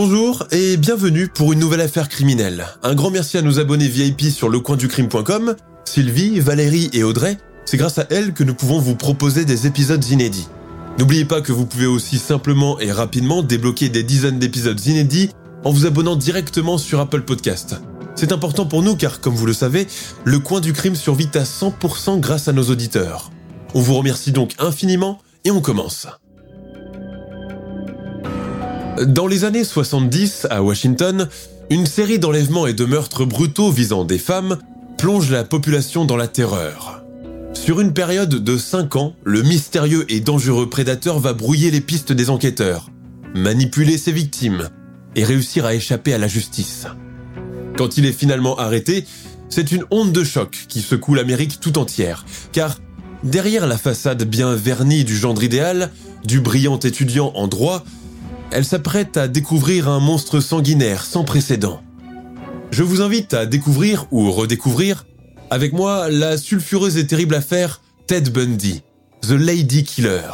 [0.00, 2.68] Bonjour et bienvenue pour une nouvelle affaire criminelle.
[2.84, 7.36] Un grand merci à nos abonnés VIP sur lecoinducrime.com, Sylvie, Valérie et Audrey.
[7.64, 10.46] C'est grâce à elles que nous pouvons vous proposer des épisodes inédits.
[11.00, 15.30] N'oubliez pas que vous pouvez aussi simplement et rapidement débloquer des dizaines d'épisodes inédits
[15.64, 17.74] en vous abonnant directement sur Apple Podcast.
[18.14, 19.88] C'est important pour nous car, comme vous le savez,
[20.22, 23.32] le coin du crime survit à 100% grâce à nos auditeurs.
[23.74, 26.06] On vous remercie donc infiniment et on commence.
[29.06, 31.28] Dans les années 70, à Washington,
[31.70, 34.58] une série d'enlèvements et de meurtres brutaux visant des femmes
[34.96, 37.04] plonge la population dans la terreur.
[37.52, 42.12] Sur une période de 5 ans, le mystérieux et dangereux prédateur va brouiller les pistes
[42.12, 42.90] des enquêteurs,
[43.34, 44.68] manipuler ses victimes
[45.14, 46.86] et réussir à échapper à la justice.
[47.76, 49.04] Quand il est finalement arrêté,
[49.48, 52.78] c'est une onde de choc qui secoue l'Amérique tout entière, car
[53.22, 55.90] derrière la façade bien vernie du gendre idéal,
[56.24, 57.84] du brillant étudiant en droit,
[58.50, 61.82] elle s'apprête à découvrir un monstre sanguinaire sans précédent.
[62.70, 65.06] Je vous invite à découvrir ou redécouvrir
[65.50, 68.82] avec moi la sulfureuse et terrible affaire Ted Bundy,
[69.22, 70.30] The Lady Killer.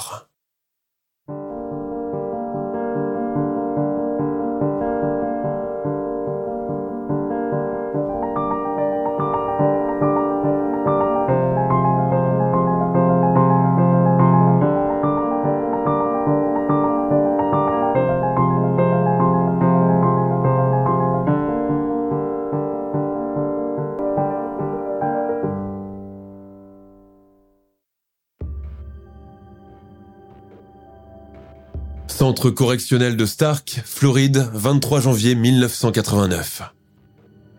[32.51, 36.63] Correctionnel de Stark, Floride, 23 janvier 1989.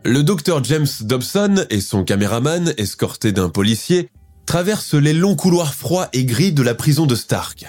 [0.03, 4.09] Le docteur James Dobson et son caméraman, escortés d'un policier,
[4.45, 7.65] traversent les longs couloirs froids et gris de la prison de Stark.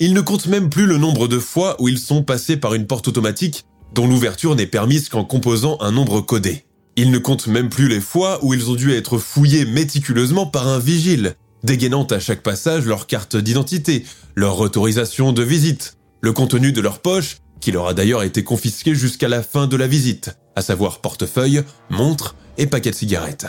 [0.00, 2.86] Ils ne comptent même plus le nombre de fois où ils sont passés par une
[2.86, 3.64] porte automatique
[3.94, 6.64] dont l'ouverture n'est permise qu'en composant un nombre codé.
[6.96, 10.66] Ils ne comptent même plus les fois où ils ont dû être fouillés méticuleusement par
[10.66, 14.04] un vigile, dégainant à chaque passage leur carte d'identité,
[14.34, 18.94] leur autorisation de visite, le contenu de leur poche, qui leur a d'ailleurs été confisqué
[18.94, 23.46] jusqu'à la fin de la visite, à savoir portefeuille, montre et paquet de cigarettes.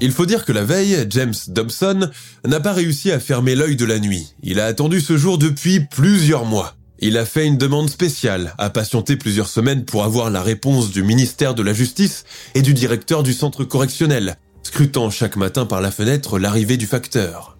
[0.00, 2.10] Il faut dire que la veille, James Dobson
[2.44, 4.34] n'a pas réussi à fermer l'œil de la nuit.
[4.42, 6.74] Il a attendu ce jour depuis plusieurs mois.
[6.98, 11.02] Il a fait une demande spéciale, a patienté plusieurs semaines pour avoir la réponse du
[11.02, 12.24] ministère de la Justice
[12.54, 17.58] et du directeur du centre correctionnel, scrutant chaque matin par la fenêtre l'arrivée du facteur.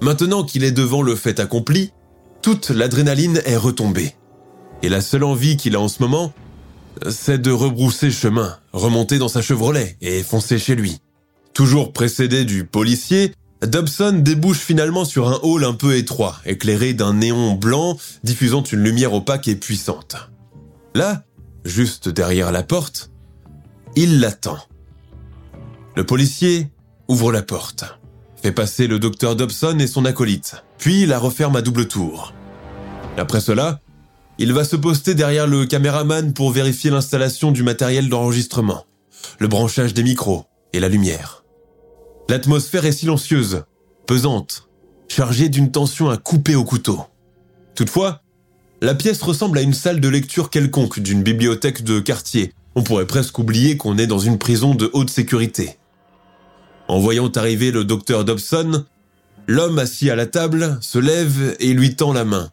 [0.00, 1.92] Maintenant qu'il est devant le fait accompli,
[2.44, 4.12] toute l'adrénaline est retombée.
[4.82, 6.34] Et la seule envie qu'il a en ce moment,
[7.08, 10.98] c'est de rebrousser chemin, remonter dans sa Chevrolet et foncer chez lui.
[11.54, 13.32] Toujours précédé du policier,
[13.62, 18.80] Dobson débouche finalement sur un hall un peu étroit, éclairé d'un néon blanc diffusant une
[18.80, 20.16] lumière opaque et puissante.
[20.94, 21.24] Là,
[21.64, 23.10] juste derrière la porte,
[23.96, 24.58] il l'attend.
[25.96, 26.68] Le policier
[27.08, 27.86] ouvre la porte,
[28.42, 32.34] fait passer le docteur Dobson et son acolyte, puis la referme à double tour.
[33.16, 33.80] Après cela,
[34.36, 38.84] il va se poster derrière le caméraman pour vérifier l'installation du matériel d'enregistrement,
[39.38, 40.44] le branchage des micros
[40.74, 41.42] et la lumière.
[42.28, 43.64] L'atmosphère est silencieuse,
[44.06, 44.68] pesante,
[45.08, 47.00] chargée d'une tension à couper au couteau.
[47.74, 48.20] Toutefois,
[48.82, 52.52] la pièce ressemble à une salle de lecture quelconque d'une bibliothèque de quartier.
[52.74, 55.78] On pourrait presque oublier qu'on est dans une prison de haute sécurité.
[56.88, 58.84] En voyant arriver le docteur Dobson,
[59.46, 62.50] l'homme assis à la table se lève et lui tend la main.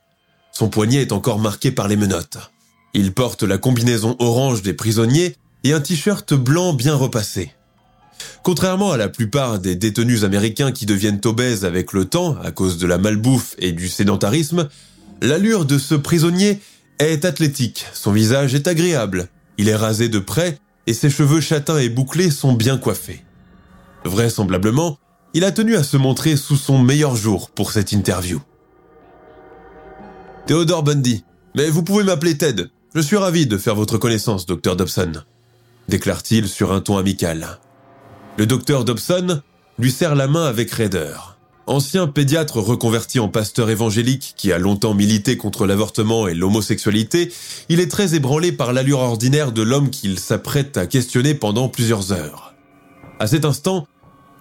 [0.52, 2.52] Son poignet est encore marqué par les menottes.
[2.94, 7.52] Il porte la combinaison orange des prisonniers et un t-shirt blanc bien repassé.
[8.44, 12.78] Contrairement à la plupart des détenus américains qui deviennent obèses avec le temps à cause
[12.78, 14.68] de la malbouffe et du sédentarisme,
[15.22, 16.60] l'allure de ce prisonnier
[17.00, 21.78] est athlétique, son visage est agréable, il est rasé de près et ses cheveux châtains
[21.78, 23.24] et bouclés sont bien coiffés.
[24.04, 24.98] Vraisemblablement,
[25.34, 28.42] il a tenu à se montrer sous son meilleur jour pour cette interview.
[30.46, 31.24] Théodore Bundy.
[31.56, 32.68] Mais vous pouvez m'appeler Ted.
[32.96, 35.24] Je suis ravi de faire votre connaissance, docteur Dobson,
[35.88, 37.60] déclare-t-il sur un ton amical.
[38.38, 39.42] Le docteur Dobson
[39.78, 41.38] lui serre la main avec raideur.
[41.68, 47.32] Ancien pédiatre reconverti en pasteur évangélique qui a longtemps milité contre l'avortement et l'homosexualité,
[47.70, 52.12] il est très ébranlé par l'allure ordinaire de l'homme qu'il s'apprête à questionner pendant plusieurs
[52.12, 52.56] heures.
[53.20, 53.88] À cet instant,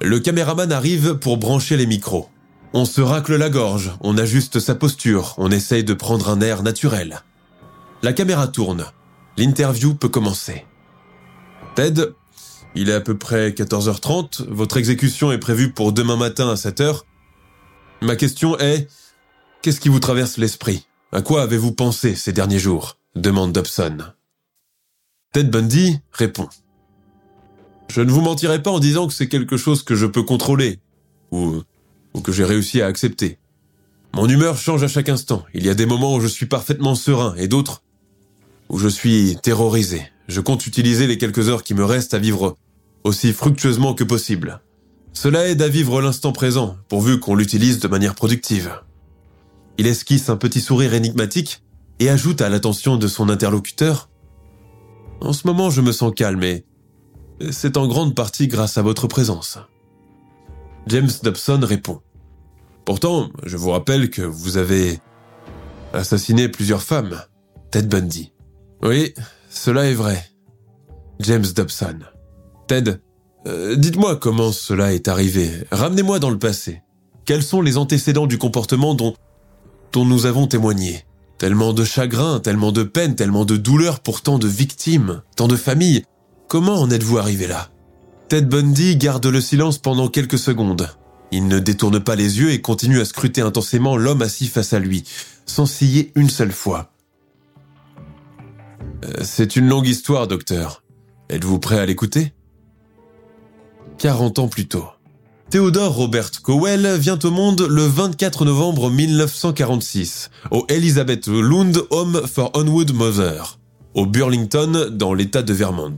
[0.00, 2.28] le caméraman arrive pour brancher les micros.
[2.72, 6.62] On se racle la gorge, on ajuste sa posture, on essaye de prendre un air
[6.62, 7.22] naturel.
[8.02, 8.86] La caméra tourne.
[9.36, 10.64] L'interview peut commencer.
[11.74, 12.02] Ted,
[12.74, 17.00] il est à peu près 14h30, votre exécution est prévue pour demain matin à 7h.
[18.00, 18.88] Ma question est,
[19.62, 20.86] qu'est-ce qui vous traverse l'esprit?
[21.12, 22.96] À quoi avez-vous pensé ces derniers jours?
[23.16, 23.98] demande Dobson.
[25.32, 26.48] Ted Bundy répond.
[27.90, 30.78] Je ne vous mentirai pas en disant que c'est quelque chose que je peux contrôler,
[31.32, 31.62] ou,
[32.22, 33.38] que j'ai réussi à accepter.
[34.14, 35.44] Mon humeur change à chaque instant.
[35.54, 37.82] Il y a des moments où je suis parfaitement serein et d'autres
[38.68, 40.02] où je suis terrorisé.
[40.28, 42.56] Je compte utiliser les quelques heures qui me restent à vivre
[43.02, 44.60] aussi fructueusement que possible.
[45.12, 48.72] Cela aide à vivre l'instant présent, pourvu qu'on l'utilise de manière productive.
[49.78, 51.62] Il esquisse un petit sourire énigmatique
[51.98, 54.08] et ajoute à l'attention de son interlocuteur
[55.20, 56.64] En ce moment, je me sens calme et
[57.50, 59.58] c'est en grande partie grâce à votre présence.
[60.86, 62.00] James Dobson répond
[62.84, 64.98] Pourtant, je vous rappelle que vous avez
[65.92, 67.20] assassiné plusieurs femmes,
[67.70, 68.32] Ted Bundy.
[68.82, 69.14] Oui,
[69.48, 70.24] cela est vrai.
[71.20, 72.00] James Dobson.
[72.66, 72.96] Ted,
[73.46, 75.50] euh, dites-moi comment cela est arrivé.
[75.70, 76.82] Ramenez-moi dans le passé.
[77.24, 79.14] Quels sont les antécédents du comportement dont,
[79.92, 81.04] dont nous avons témoigné?
[81.38, 85.56] Tellement de chagrin, tellement de peine, tellement de douleur pour tant de victimes, tant de
[85.56, 86.04] familles.
[86.50, 87.68] Comment en êtes-vous arrivé là?
[88.28, 90.88] Ted Bundy garde le silence pendant quelques secondes.
[91.30, 94.80] Il ne détourne pas les yeux et continue à scruter intensément l'homme assis face à
[94.80, 95.04] lui,
[95.46, 96.90] sans scier une seule fois.
[99.04, 100.82] Euh, c'est une longue histoire, docteur.
[101.28, 102.32] Êtes-vous prêt à l'écouter?
[103.98, 104.88] 40 ans plus tôt.
[105.50, 112.50] Theodore Robert Cowell vient au monde le 24 novembre 1946 au Elizabeth Lund Home for
[112.56, 113.60] Onwood Mother,
[113.94, 115.96] au Burlington dans l'état de Vermont.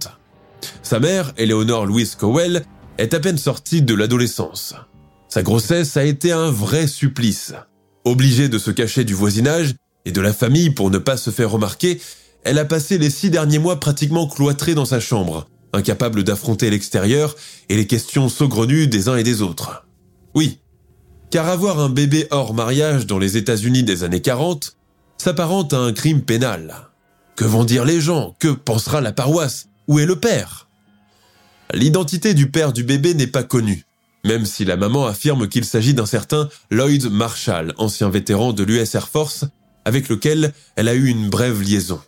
[0.82, 2.64] Sa mère, Eleanor Louise Cowell,
[2.98, 4.74] est à peine sortie de l'adolescence.
[5.28, 7.54] Sa grossesse a été un vrai supplice.
[8.04, 9.74] Obligée de se cacher du voisinage
[10.04, 12.00] et de la famille pour ne pas se faire remarquer,
[12.44, 17.36] elle a passé les six derniers mois pratiquement cloîtrée dans sa chambre, incapable d'affronter l'extérieur
[17.68, 19.86] et les questions saugrenues des uns et des autres.
[20.34, 20.58] Oui,
[21.30, 24.76] car avoir un bébé hors mariage dans les États-Unis des années 40
[25.16, 26.90] s'apparente à un crime pénal.
[27.36, 28.36] Que vont dire les gens?
[28.38, 29.68] Que pensera la paroisse?
[29.92, 30.68] Où est le père?
[31.74, 33.84] L'identité du père du bébé n'est pas connue,
[34.24, 38.94] même si la maman affirme qu'il s'agit d'un certain Lloyd Marshall, ancien vétéran de l'US
[38.94, 39.44] Air Force,
[39.84, 42.00] avec lequel elle a eu une brève liaison.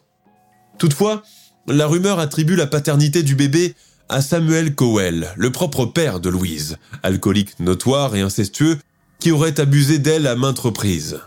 [0.79, 1.25] Toutefois,
[1.67, 3.75] la rumeur attribue la paternité du bébé
[4.09, 8.79] à Samuel Cowell, le propre père de Louise, alcoolique notoire et incestueux,
[9.19, 11.21] qui aurait abusé d'elle à maintes reprises.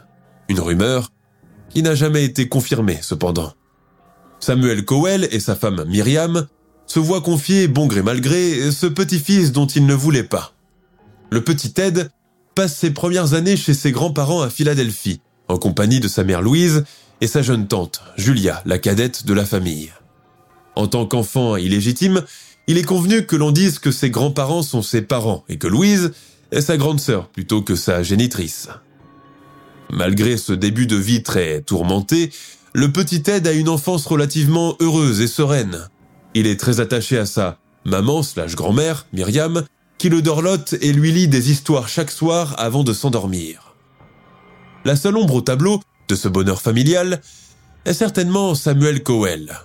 [0.49, 1.11] Une rumeur
[1.69, 3.53] qui n'a jamais été confirmée cependant.
[4.39, 6.47] Samuel Cowell et sa femme Myriam
[6.85, 10.53] se voient confier, bon gré mal gré, ce petit-fils dont ils ne voulaient pas.
[11.29, 12.07] Le petit Ted
[12.55, 16.85] passe ses premières années chez ses grands-parents à Philadelphie, en compagnie de sa mère Louise
[17.21, 19.91] et sa jeune tante, Julia, la cadette de la famille.
[20.75, 22.23] En tant qu'enfant illégitime,
[22.67, 26.11] il est convenu que l'on dise que ses grands-parents sont ses parents et que Louise
[26.51, 28.69] est sa grande sœur plutôt que sa génitrice.
[29.89, 32.31] Malgré ce début de vie très tourmenté,
[32.73, 35.87] le petit Ted a une enfance relativement heureuse et sereine.
[36.33, 39.63] Il est très attaché à sa maman slash grand-mère, Myriam,
[39.97, 43.73] qui le dorlote et lui lit des histoires chaque soir avant de s'endormir.
[44.85, 47.21] La seule ombre au tableau de ce bonheur familial
[47.85, 49.57] est certainement Samuel Cowell,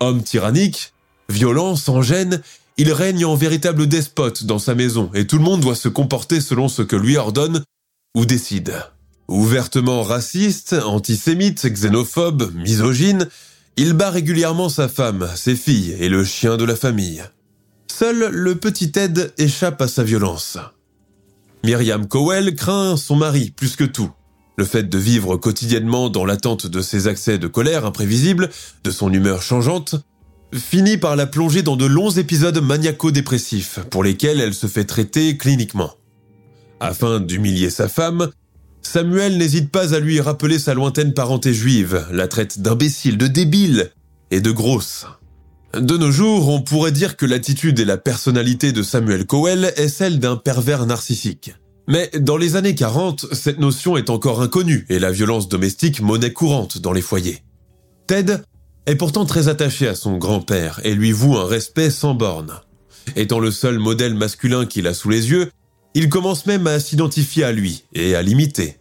[0.00, 0.92] Homme tyrannique,
[1.28, 2.42] violent, sans gêne,
[2.76, 6.40] il règne en véritable despote dans sa maison et tout le monde doit se comporter
[6.40, 7.64] selon ce que lui ordonne
[8.14, 8.74] ou décide.
[9.28, 13.28] Ouvertement raciste, antisémite, xénophobe, misogyne,
[13.76, 17.24] il bat régulièrement sa femme, ses filles et le chien de la famille.
[17.92, 20.58] Seul le petit Ted échappe à sa violence.
[21.64, 24.10] Myriam Cowell craint son mari plus que tout.
[24.56, 28.50] Le fait de vivre quotidiennement dans l'attente de ses accès de colère imprévisibles,
[28.84, 29.96] de son humeur changeante,
[30.54, 35.36] finit par la plonger dans de longs épisodes maniaco-dépressifs pour lesquels elle se fait traiter
[35.36, 35.90] cliniquement.
[36.78, 38.30] Afin d'humilier sa femme,
[38.86, 43.90] Samuel n'hésite pas à lui rappeler sa lointaine parenté juive, la traite d'imbécile, de débile
[44.30, 45.06] et de grosse.
[45.74, 49.88] De nos jours, on pourrait dire que l'attitude et la personnalité de Samuel Cowell est
[49.88, 51.52] celle d'un pervers narcissique.
[51.88, 56.32] Mais dans les années 40, cette notion est encore inconnue et la violence domestique monnaie
[56.32, 57.42] courante dans les foyers.
[58.06, 58.36] Ted
[58.86, 62.52] est pourtant très attaché à son grand-père et lui voue un respect sans borne.
[63.16, 65.50] Étant le seul modèle masculin qu'il a sous les yeux,
[65.96, 68.76] il commence même à s'identifier à lui et à l'imiter.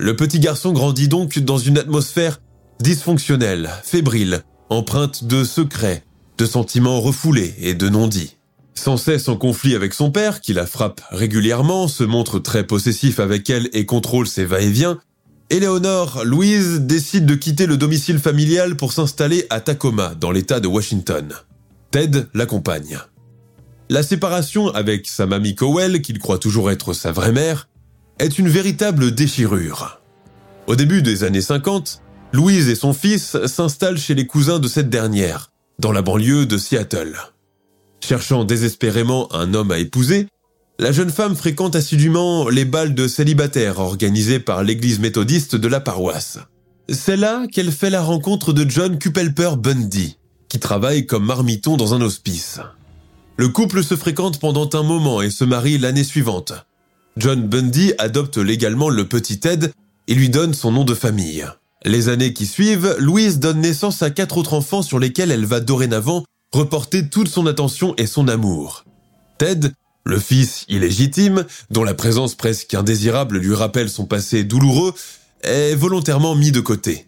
[0.00, 2.40] Le petit garçon grandit donc dans une atmosphère
[2.80, 6.02] dysfonctionnelle, fébrile, empreinte de secrets,
[6.38, 8.38] de sentiments refoulés et de non-dits.
[8.74, 13.20] Sans cesse en conflit avec son père, qui la frappe régulièrement, se montre très possessif
[13.20, 14.98] avec elle et contrôle ses va-et-vient,
[15.48, 20.66] Éléonore Louise décide de quitter le domicile familial pour s'installer à Tacoma, dans l'état de
[20.66, 21.32] Washington.
[21.92, 22.98] Ted l'accompagne.
[23.92, 27.68] La séparation avec sa mamie Cowell, qu'il croit toujours être sa vraie mère,
[28.18, 30.00] est une véritable déchirure.
[30.66, 32.00] Au début des années 50,
[32.32, 36.56] Louise et son fils s'installent chez les cousins de cette dernière, dans la banlieue de
[36.56, 37.18] Seattle.
[38.00, 40.26] Cherchant désespérément un homme à épouser,
[40.78, 45.80] la jeune femme fréquente assidûment les balles de célibataires organisées par l'église méthodiste de la
[45.80, 46.38] paroisse.
[46.88, 50.16] C'est là qu'elle fait la rencontre de John Kupelper Bundy,
[50.48, 52.58] qui travaille comme marmiton dans un hospice.
[53.36, 56.52] Le couple se fréquente pendant un moment et se marie l'année suivante.
[57.16, 59.70] John Bundy adopte légalement le petit Ted
[60.06, 61.46] et lui donne son nom de famille.
[61.84, 65.60] Les années qui suivent, Louise donne naissance à quatre autres enfants sur lesquels elle va
[65.60, 68.84] dorénavant reporter toute son attention et son amour.
[69.38, 69.70] Ted,
[70.04, 74.94] le fils illégitime, dont la présence presque indésirable lui rappelle son passé douloureux,
[75.42, 77.06] est volontairement mis de côté.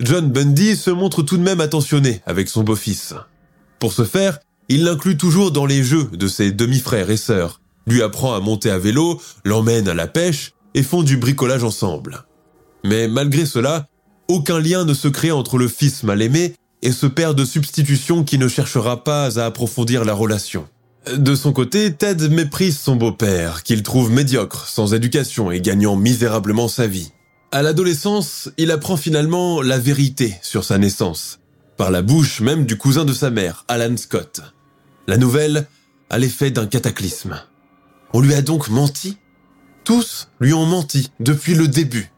[0.00, 3.14] John Bundy se montre tout de même attentionné avec son beau-fils.
[3.78, 8.02] Pour ce faire, il l'inclut toujours dans les jeux de ses demi-frères et sœurs, lui
[8.02, 12.24] apprend à monter à vélo, l'emmène à la pêche et font du bricolage ensemble.
[12.84, 13.86] Mais malgré cela,
[14.28, 18.24] aucun lien ne se crée entre le fils mal aimé et ce père de substitution
[18.24, 20.66] qui ne cherchera pas à approfondir la relation.
[21.16, 26.66] De son côté, Ted méprise son beau-père, qu'il trouve médiocre, sans éducation et gagnant misérablement
[26.66, 27.12] sa vie.
[27.52, 31.38] À l'adolescence, il apprend finalement la vérité sur sa naissance,
[31.76, 34.42] par la bouche même du cousin de sa mère, Alan Scott.
[35.06, 35.66] La nouvelle
[36.10, 37.40] a l'effet d'un cataclysme.
[38.12, 39.18] On lui a donc menti
[39.84, 42.10] Tous lui ont menti depuis le début.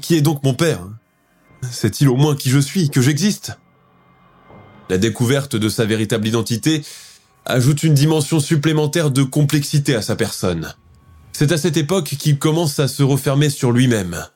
[0.00, 0.80] Qui est donc mon père?
[1.70, 3.58] Sait-il au moins qui je suis, que j'existe?
[4.88, 6.84] La découverte de sa véritable identité
[7.44, 10.74] ajoute une dimension supplémentaire de complexité à sa personne.
[11.32, 14.26] C'est à cette époque qu'il commence à se refermer sur lui-même.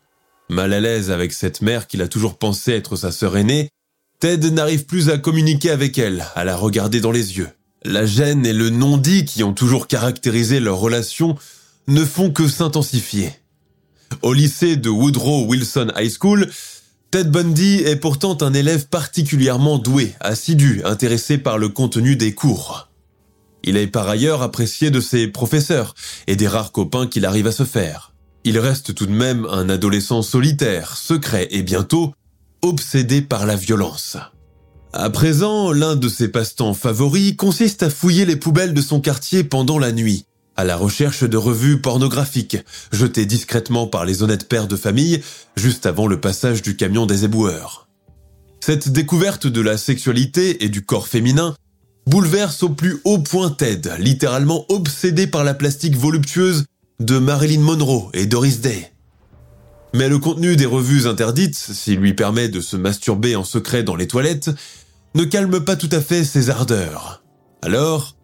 [0.48, 3.70] Mal à l'aise avec cette mère qu'il a toujours pensé être sa sœur aînée,
[4.20, 7.48] Ted n'arrive plus à communiquer avec elle, à la regarder dans les yeux.
[7.82, 11.38] La gêne et le non-dit qui ont toujours caractérisé leur relation
[11.88, 13.32] ne font que s'intensifier.
[14.20, 16.50] Au lycée de Woodrow Wilson High School,
[17.10, 22.90] Ted Bundy est pourtant un élève particulièrement doué, assidu, intéressé par le contenu des cours.
[23.64, 25.94] Il est par ailleurs apprécié de ses professeurs
[26.26, 28.12] et des rares copains qu'il arrive à se faire.
[28.44, 32.12] Il reste tout de même un adolescent solitaire, secret et bientôt
[32.62, 34.16] obsédé par la violence.
[34.92, 39.44] À présent, l'un de ses passe-temps favoris consiste à fouiller les poubelles de son quartier
[39.44, 40.24] pendant la nuit,
[40.56, 42.58] à la recherche de revues pornographiques,
[42.92, 45.22] jetées discrètement par les honnêtes pères de famille,
[45.56, 47.88] juste avant le passage du camion des éboueurs.
[48.60, 51.54] Cette découverte de la sexualité et du corps féminin
[52.06, 56.64] bouleverse au plus haut point Ted, littéralement obsédé par la plastique voluptueuse
[56.98, 58.92] de Marilyn Monroe et Doris Day.
[59.92, 63.96] Mais le contenu des revues interdites, s'il lui permet de se masturber en secret dans
[63.96, 64.50] les toilettes,
[65.14, 67.24] ne calme pas tout à fait ses ardeurs.
[67.62, 68.16] Alors,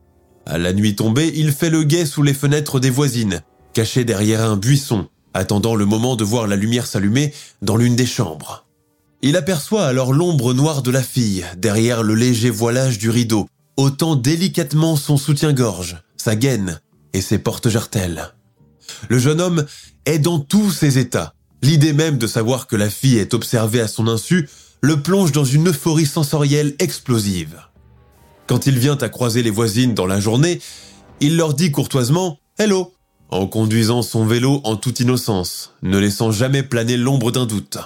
[0.47, 3.43] à la nuit tombée, il fait le guet sous les fenêtres des voisines,
[3.73, 8.07] caché derrière un buisson, attendant le moment de voir la lumière s'allumer dans l'une des
[8.07, 8.65] chambres.
[9.23, 14.15] Il aperçoit alors l'ombre noire de la fille, derrière le léger voilage du rideau, ôtant
[14.15, 16.81] délicatement son soutien-gorge, sa gaine
[17.13, 18.35] et ses porte-jartelles.
[19.09, 19.67] Le jeune homme
[20.05, 21.35] est dans tous ses états,
[21.67, 24.49] L'idée même de savoir que la fille est observée à son insu
[24.83, 27.61] le plonge dans une euphorie sensorielle explosive.
[28.47, 30.61] Quand il vient à croiser les voisines dans la journée,
[31.19, 32.95] il leur dit courtoisement Hello
[33.31, 37.79] en conduisant son vélo en toute innocence, ne laissant jamais planer l'ombre d'un doute.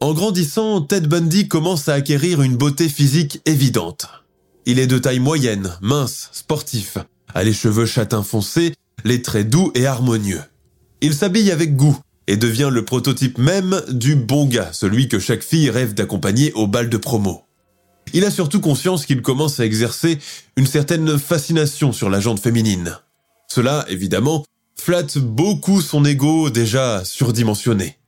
[0.00, 4.08] En grandissant, Ted Bundy commence à acquérir une beauté physique évidente.
[4.66, 6.98] Il est de taille moyenne, mince, sportif,
[7.32, 8.74] a les cheveux châtains foncés,
[9.04, 10.42] les traits doux et harmonieux.
[11.00, 15.42] Il s'habille avec goût, et devient le prototype même du bon gars, celui que chaque
[15.42, 17.42] fille rêve d'accompagner au bal de promo.
[18.12, 20.18] Il a surtout conscience qu'il commence à exercer
[20.56, 22.98] une certaine fascination sur la jante féminine.
[23.48, 24.44] Cela, évidemment,
[24.78, 27.98] flatte beaucoup son ego déjà surdimensionné.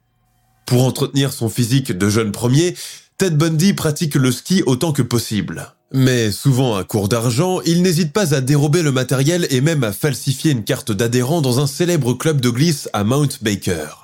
[0.67, 2.75] Pour entretenir son physique de jeune premier,
[3.19, 5.75] Ted Bundy pratique le ski autant que possible.
[5.93, 9.93] Mais souvent à court d'argent, il n'hésite pas à dérober le matériel et même à
[9.93, 14.04] falsifier une carte d'adhérent dans un célèbre club de glisse à Mount Baker.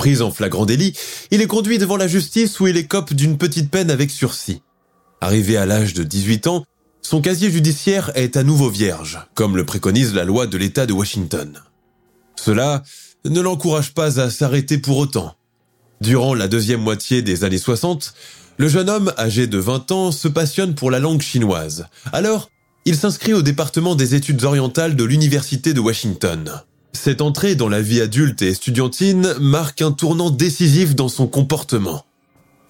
[0.00, 0.94] Pris en flagrant délit,
[1.30, 4.62] il est conduit devant la justice où il écope d'une petite peine avec sursis.
[5.20, 6.64] Arrivé à l'âge de 18 ans,
[7.02, 10.94] son casier judiciaire est à nouveau vierge, comme le préconise la loi de l'État de
[10.94, 11.52] Washington.
[12.34, 12.82] Cela
[13.26, 15.34] ne l'encourage pas à s'arrêter pour autant.
[16.00, 18.14] Durant la deuxième moitié des années 60,
[18.56, 21.88] le jeune homme, âgé de 20 ans, se passionne pour la langue chinoise.
[22.14, 22.48] Alors,
[22.86, 26.62] il s'inscrit au département des études orientales de l'Université de Washington.
[26.92, 32.04] Cette entrée dans la vie adulte et estudiantine marque un tournant décisif dans son comportement.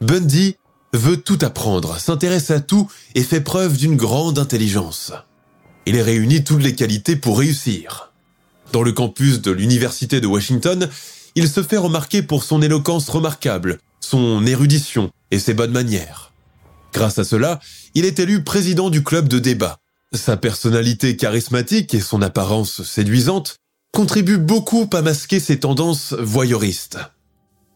[0.01, 0.57] Bundy
[0.93, 5.13] veut tout apprendre, s'intéresse à tout et fait preuve d'une grande intelligence.
[5.87, 8.13] Il réunit toutes les qualités pour réussir.
[8.73, 10.89] Dans le campus de l'Université de Washington,
[11.35, 16.33] il se fait remarquer pour son éloquence remarquable, son érudition et ses bonnes manières.
[16.93, 17.61] Grâce à cela,
[17.95, 19.79] il est élu président du club de débat.
[20.13, 23.57] Sa personnalité charismatique et son apparence séduisante
[23.93, 26.99] contribuent beaucoup à masquer ses tendances voyeuristes.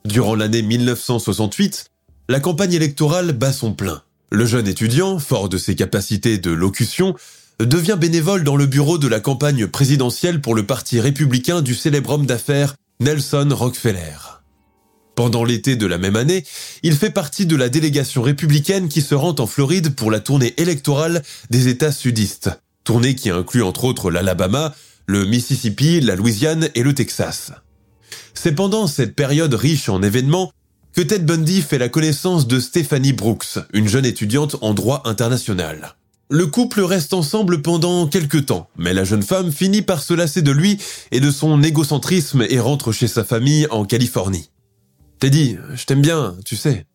[0.05, 1.87] Durant l'année 1968,
[2.29, 4.03] la campagne électorale bat son plein.
[4.31, 7.15] Le jeune étudiant, fort de ses capacités de locution,
[7.61, 12.11] devient bénévole dans le bureau de la campagne présidentielle pour le parti républicain du célèbre
[12.11, 14.17] homme d'affaires Nelson Rockefeller.
[15.15, 16.45] Pendant l'été de la même année,
[16.83, 20.55] il fait partie de la délégation républicaine qui se rend en Floride pour la tournée
[20.57, 22.51] électorale des États sudistes,
[22.83, 24.75] tournée qui inclut entre autres l'Alabama,
[25.07, 27.53] le Mississippi, la Louisiane et le Texas.
[28.33, 30.53] C'est pendant cette période riche en événements
[30.93, 35.97] que Ted Bundy fait la connaissance de Stephanie Brooks, une jeune étudiante en droit international.
[36.31, 40.41] Le couple reste ensemble pendant quelques temps, mais la jeune femme finit par se lasser
[40.41, 40.79] de lui
[41.11, 44.51] et de son égocentrisme et rentre chez sa famille en Californie.
[45.19, 46.87] Teddy, je t'aime bien, tu sais.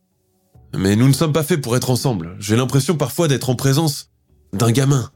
[0.76, 2.36] Mais nous ne sommes pas faits pour être ensemble.
[2.40, 4.10] J'ai l'impression parfois d'être en présence
[4.54, 5.12] d'un gamin.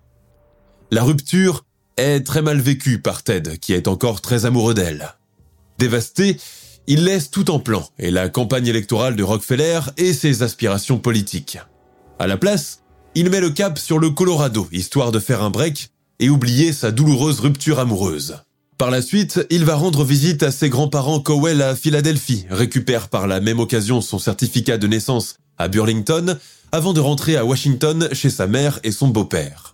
[0.91, 1.65] La rupture
[1.97, 5.13] est très mal vécue par Ted, qui est encore très amoureux d'elle.
[5.77, 6.37] Dévasté,
[6.87, 11.57] il laisse tout en plan, et la campagne électorale de Rockefeller et ses aspirations politiques.
[12.19, 12.81] À la place,
[13.15, 16.91] il met le cap sur le Colorado, histoire de faire un break et oublier sa
[16.91, 18.37] douloureuse rupture amoureuse.
[18.77, 23.27] Par la suite, il va rendre visite à ses grands-parents Cowell à Philadelphie, récupère par
[23.27, 26.37] la même occasion son certificat de naissance à Burlington,
[26.71, 29.72] avant de rentrer à Washington chez sa mère et son beau-père.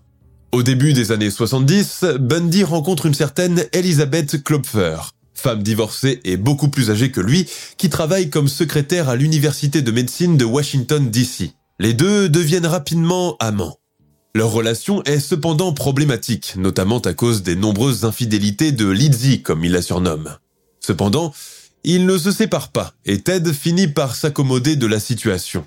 [0.51, 4.97] Au début des années 70, Bundy rencontre une certaine Elizabeth Klopfer,
[5.35, 9.91] femme divorcée et beaucoup plus âgée que lui, qui travaille comme secrétaire à l'université de
[9.91, 11.51] médecine de Washington DC.
[11.77, 13.77] Les deux deviennent rapidement amants.
[14.33, 19.73] Leur relation est cependant problématique, notamment à cause des nombreuses infidélités de Lizzie, comme il
[19.73, 20.35] la surnomme.
[20.79, 21.31] Cependant,
[21.83, 25.65] ils ne se séparent pas et Ted finit par s'accommoder de la situation.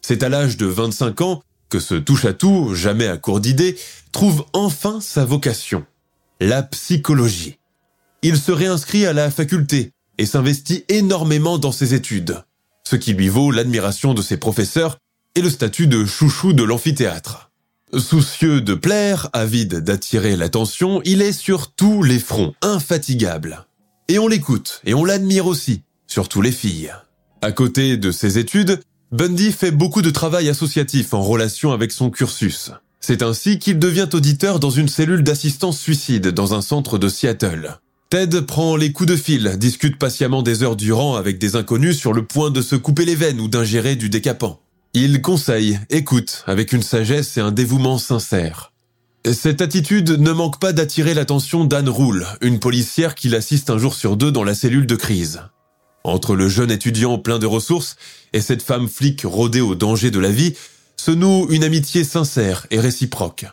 [0.00, 3.76] C'est à l'âge de 25 ans que ce touche-à-tout, jamais à court d'idées,
[4.12, 5.84] trouve enfin sa vocation,
[6.40, 7.58] la psychologie.
[8.22, 12.42] Il se réinscrit à la faculté et s'investit énormément dans ses études,
[12.84, 14.98] ce qui lui vaut l'admiration de ses professeurs
[15.34, 17.50] et le statut de chouchou de l'amphithéâtre.
[17.96, 23.66] Soucieux de plaire, avide d'attirer l'attention, il est sur tous les fronts, infatigable.
[24.08, 26.92] Et on l'écoute, et on l'admire aussi, surtout les filles.
[27.42, 28.80] À côté de ses études,
[29.12, 32.72] Bundy fait beaucoup de travail associatif en relation avec son cursus.
[32.98, 37.78] C'est ainsi qu'il devient auditeur dans une cellule d'assistance suicide dans un centre de Seattle.
[38.10, 42.12] Ted prend les coups de fil, discute patiemment des heures durant avec des inconnus sur
[42.12, 44.60] le point de se couper les veines ou d'ingérer du décapant.
[44.92, 48.72] Il conseille, écoute, avec une sagesse et un dévouement sincère.
[49.32, 53.94] Cette attitude ne manque pas d'attirer l'attention d'Anne Roule, une policière qui l'assiste un jour
[53.94, 55.42] sur deux dans la cellule de crise.
[56.06, 57.96] Entre le jeune étudiant plein de ressources
[58.32, 60.54] et cette femme flic rodée au danger de la vie,
[60.96, 63.46] se noue une amitié sincère et réciproque.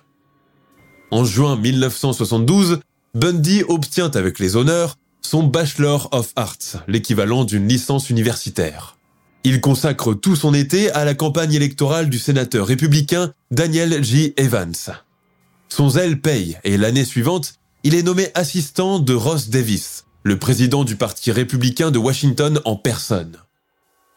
[1.10, 2.80] En juin 1972,
[3.16, 8.98] Bundy obtient avec les honneurs son Bachelor of Arts, l'équivalent d'une licence universitaire.
[9.44, 14.36] Il consacre tout son été à la campagne électorale du sénateur républicain Daniel J.
[14.38, 14.76] Evans.
[15.70, 20.84] Son zèle paye et l'année suivante, il est nommé assistant de Ross Davis, le président
[20.84, 23.38] du Parti républicain de Washington en personne.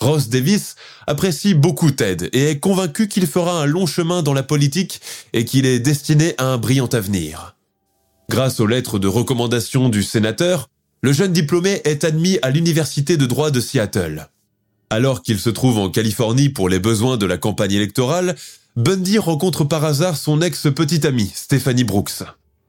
[0.01, 4.43] Ross Davis apprécie beaucoup Ted et est convaincu qu'il fera un long chemin dans la
[4.43, 5.01] politique
[5.33, 7.57] et qu'il est destiné à un brillant avenir.
[8.29, 10.69] Grâce aux lettres de recommandation du sénateur,
[11.03, 14.29] le jeune diplômé est admis à l'Université de droit de Seattle.
[14.91, 18.37] Alors qu'il se trouve en Californie pour les besoins de la campagne électorale,
[18.77, 22.23] Bundy rencontre par hasard son ex-petite amie, Stephanie Brooks.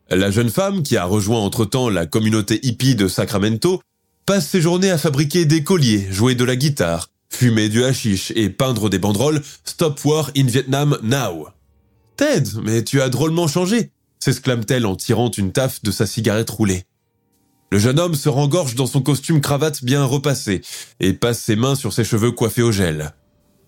[0.09, 3.81] La jeune femme, qui a rejoint entre-temps la communauté hippie de Sacramento,
[4.25, 8.49] passe ses journées à fabriquer des colliers, jouer de la guitare, fumer du hashish et
[8.49, 11.49] peindre des banderoles Stop War in Vietnam Now.
[12.15, 16.85] Ted, mais tu as drôlement changé, s'exclame-t-elle en tirant une taffe de sa cigarette roulée.
[17.69, 20.61] Le jeune homme se rengorge dans son costume cravate bien repassé
[21.01, 23.13] et passe ses mains sur ses cheveux coiffés au gel.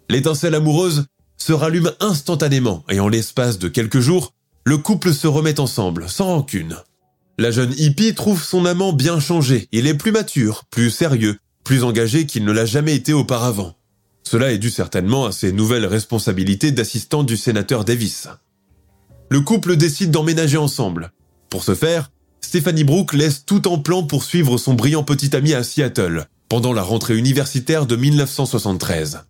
[0.09, 4.33] L'étincelle amoureuse se rallume instantanément et en l'espace de quelques jours,
[4.69, 6.77] le couple se remet ensemble, sans rancune.
[7.39, 11.83] La jeune hippie trouve son amant bien changé, il est plus mature, plus sérieux, plus
[11.83, 13.73] engagé qu'il ne l'a jamais été auparavant.
[14.21, 18.27] Cela est dû certainement à ses nouvelles responsabilités d'assistante du sénateur Davis.
[19.31, 21.13] Le couple décide d'emménager ensemble.
[21.49, 25.55] Pour ce faire, Stephanie Brooke laisse tout en plan pour suivre son brillant petit ami
[25.55, 29.21] à Seattle, pendant la rentrée universitaire de 1973.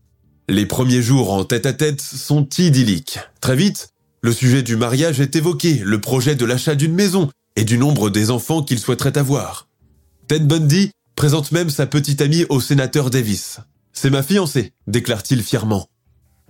[0.50, 3.20] Les premiers jours en tête-à-tête sont idylliques.
[3.40, 7.64] Très vite, le sujet du mariage est évoqué, le projet de l'achat d'une maison et
[7.64, 9.68] du nombre des enfants qu'il souhaiterait avoir.
[10.28, 13.60] Ted Bundy présente même sa petite amie au sénateur Davis.
[13.94, 15.88] C'est ma fiancée, déclare-t-il fièrement.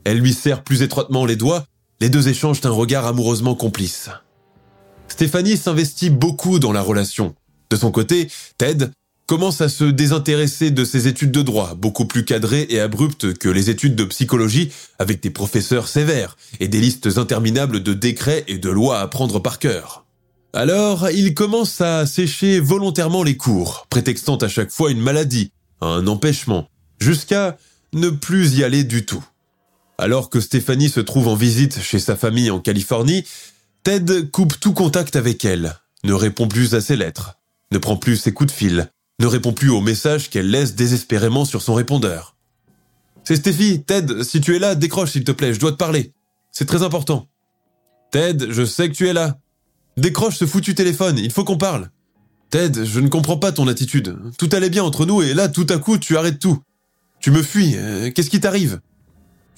[0.03, 1.65] Elle lui serre plus étroitement les doigts,
[2.01, 4.09] les deux échangent un regard amoureusement complice.
[5.07, 7.35] Stéphanie s'investit beaucoup dans la relation.
[7.69, 8.89] De son côté, Ted
[9.29, 13.47] commence à se désintéresser de ses études de droit, beaucoup plus cadrées et abruptes que
[13.47, 18.57] les études de psychologie, avec des professeurs sévères et des listes interminables de décrets et
[18.57, 20.07] de lois à prendre par cœur.
[20.51, 26.07] Alors, il commence à sécher volontairement les cours, prétextant à chaque fois une maladie, un
[26.07, 26.67] empêchement,
[26.99, 27.55] jusqu'à
[27.93, 29.23] ne plus y aller du tout.
[29.99, 33.25] Alors que Stéphanie se trouve en visite chez sa famille en Californie,
[33.83, 37.35] Ted coupe tout contact avec elle, ne répond plus à ses lettres,
[37.71, 38.89] ne prend plus ses coups de fil,
[39.19, 42.35] ne répond plus aux messages qu'elle laisse désespérément sur son répondeur.
[43.23, 46.13] C'est Stéphie, Ted, si tu es là, décroche s'il te plaît, je dois te parler.
[46.51, 47.27] C'est très important.
[48.11, 49.37] Ted, je sais que tu es là.
[49.97, 51.89] Décroche ce foutu téléphone, il faut qu'on parle.
[52.49, 54.17] Ted, je ne comprends pas ton attitude.
[54.37, 56.63] Tout allait bien entre nous et là, tout à coup, tu arrêtes tout.
[57.19, 58.79] Tu me fuis, euh, qu'est-ce qui t'arrive?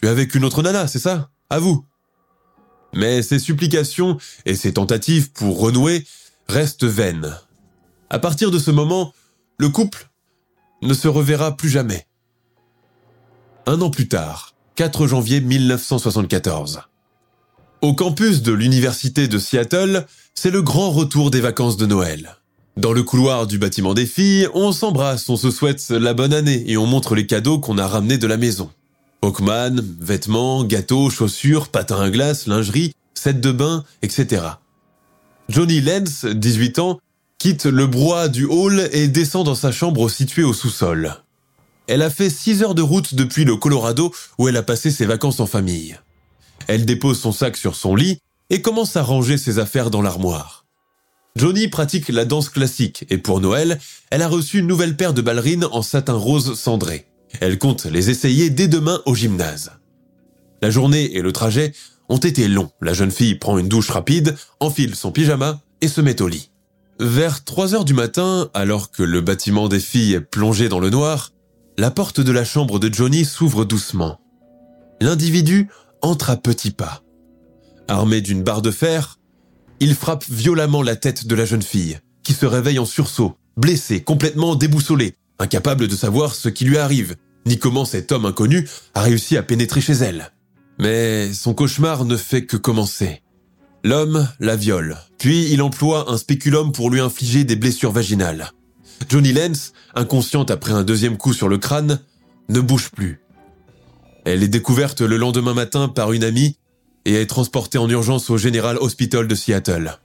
[0.02, 1.30] Tu es avec une autre nana, c'est ça?
[1.50, 1.86] À vous.
[2.94, 6.06] Mais ses supplications et ses tentatives pour renouer
[6.48, 7.38] restent vaines.
[8.10, 9.14] À partir de ce moment,
[9.62, 10.10] le couple
[10.82, 12.08] ne se reverra plus jamais.
[13.68, 16.82] Un an plus tard, 4 janvier 1974.
[17.84, 22.38] Au campus de l'université de Seattle, c'est le grand retour des vacances de Noël.
[22.76, 26.64] Dans le couloir du bâtiment des filles, on s'embrasse, on se souhaite la bonne année
[26.66, 28.72] et on montre les cadeaux qu'on a ramenés de la maison.
[29.22, 34.42] Hawkman, vêtements, gâteaux, chaussures, patins à glace, lingerie, set de bain, etc.
[35.50, 37.00] Johnny Lenz, 18 ans,
[37.42, 41.16] quitte le brouhaha du hall et descend dans sa chambre située au sous-sol.
[41.88, 45.08] Elle a fait 6 heures de route depuis le Colorado où elle a passé ses
[45.08, 45.98] vacances en famille.
[46.68, 48.20] Elle dépose son sac sur son lit
[48.52, 50.68] et commence à ranger ses affaires dans l'armoire.
[51.36, 53.80] Johnny pratique la danse classique et pour Noël,
[54.12, 57.08] elle a reçu une nouvelle paire de ballerines en satin rose cendré.
[57.40, 59.72] Elle compte les essayer dès demain au gymnase.
[60.62, 61.74] La journée et le trajet
[62.08, 62.70] ont été longs.
[62.82, 66.51] La jeune fille prend une douche rapide, enfile son pyjama et se met au lit.
[67.02, 70.92] Vers 3 heures du matin, alors que le bâtiment des filles est plongé dans le
[70.92, 71.32] noir,
[71.80, 74.20] la porte de la chambre de Johnny s'ouvre doucement.
[75.02, 75.68] L'individu
[76.04, 77.02] entre à petits pas.
[77.88, 79.18] Armé d'une barre de fer,
[79.80, 84.04] il frappe violemment la tête de la jeune fille, qui se réveille en sursaut, blessée,
[84.04, 87.16] complètement déboussolée, incapable de savoir ce qui lui arrive,
[87.48, 90.32] ni comment cet homme inconnu a réussi à pénétrer chez elle.
[90.78, 93.24] Mais son cauchemar ne fait que commencer.
[93.84, 98.52] L'homme la viole, puis il emploie un spéculum pour lui infliger des blessures vaginales.
[99.10, 102.00] Johnny Lenz, inconsciente après un deuxième coup sur le crâne,
[102.50, 103.22] ne bouge plus.
[104.26, 106.58] Elle est découverte le lendemain matin par une amie
[107.06, 109.98] et est transportée en urgence au General Hospital de Seattle.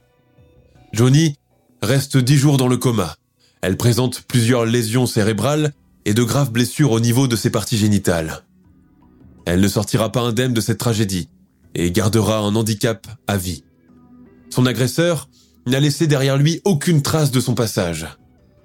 [0.91, 1.35] Johnny
[1.83, 3.15] reste dix jours dans le coma.
[3.61, 5.73] Elle présente plusieurs lésions cérébrales
[6.05, 8.43] et de graves blessures au niveau de ses parties génitales.
[9.45, 11.29] Elle ne sortira pas indemne de cette tragédie
[11.75, 13.63] et gardera un handicap à vie.
[14.49, 15.29] Son agresseur
[15.65, 18.07] n'a laissé derrière lui aucune trace de son passage.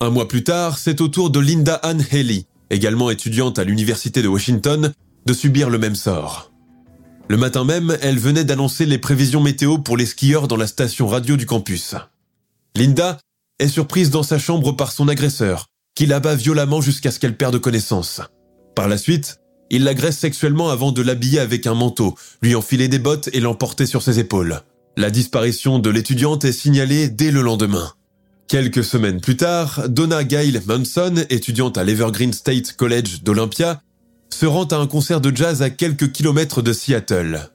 [0.00, 4.22] Un mois plus tard, c'est au tour de Linda Ann Haley, également étudiante à l'Université
[4.22, 4.92] de Washington,
[5.26, 6.52] de subir le même sort.
[7.28, 11.06] Le matin même, elle venait d'annoncer les prévisions météo pour les skieurs dans la station
[11.06, 11.94] radio du campus.
[12.76, 13.18] Linda
[13.58, 17.58] est surprise dans sa chambre par son agresseur, qui l'abat violemment jusqu'à ce qu'elle perde
[17.58, 18.20] connaissance.
[18.74, 19.38] Par la suite,
[19.70, 23.86] il l'agresse sexuellement avant de l'habiller avec un manteau, lui enfiler des bottes et l'emporter
[23.86, 24.60] sur ses épaules.
[24.98, 27.92] La disparition de l'étudiante est signalée dès le lendemain.
[28.46, 33.80] Quelques semaines plus tard, Donna Gail Manson, étudiante à l'Evergreen State College d'Olympia,
[34.28, 37.50] se rend à un concert de jazz à quelques kilomètres de Seattle.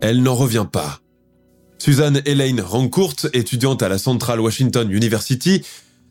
[0.00, 1.00] Elle n'en revient pas.
[1.80, 5.62] Suzanne Elaine Rancourt, étudiante à la Central Washington University,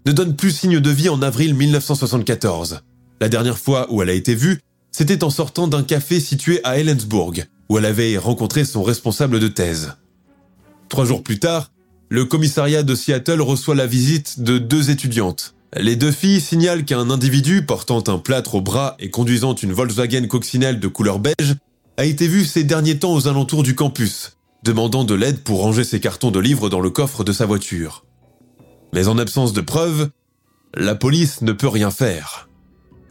[0.06, 2.82] ne donne plus signe de vie en avril 1974.
[3.22, 4.60] La dernière fois où elle a été vue,
[4.92, 9.48] c'était en sortant d'un café situé à Ellensburg, où elle avait rencontré son responsable de
[9.48, 9.94] thèse.
[10.90, 11.72] Trois jours plus tard,
[12.10, 15.54] le commissariat de Seattle reçoit la visite de deux étudiantes.
[15.78, 20.26] Les deux filles signalent qu'un individu portant un plâtre au bras et conduisant une Volkswagen
[20.28, 21.56] coccinelle de couleur beige
[21.98, 25.84] a été vu ces derniers temps aux alentours du campus, demandant de l'aide pour ranger
[25.84, 28.04] ses cartons de livres dans le coffre de sa voiture.
[28.94, 30.10] Mais en absence de preuves,
[30.76, 32.50] la police ne peut rien faire.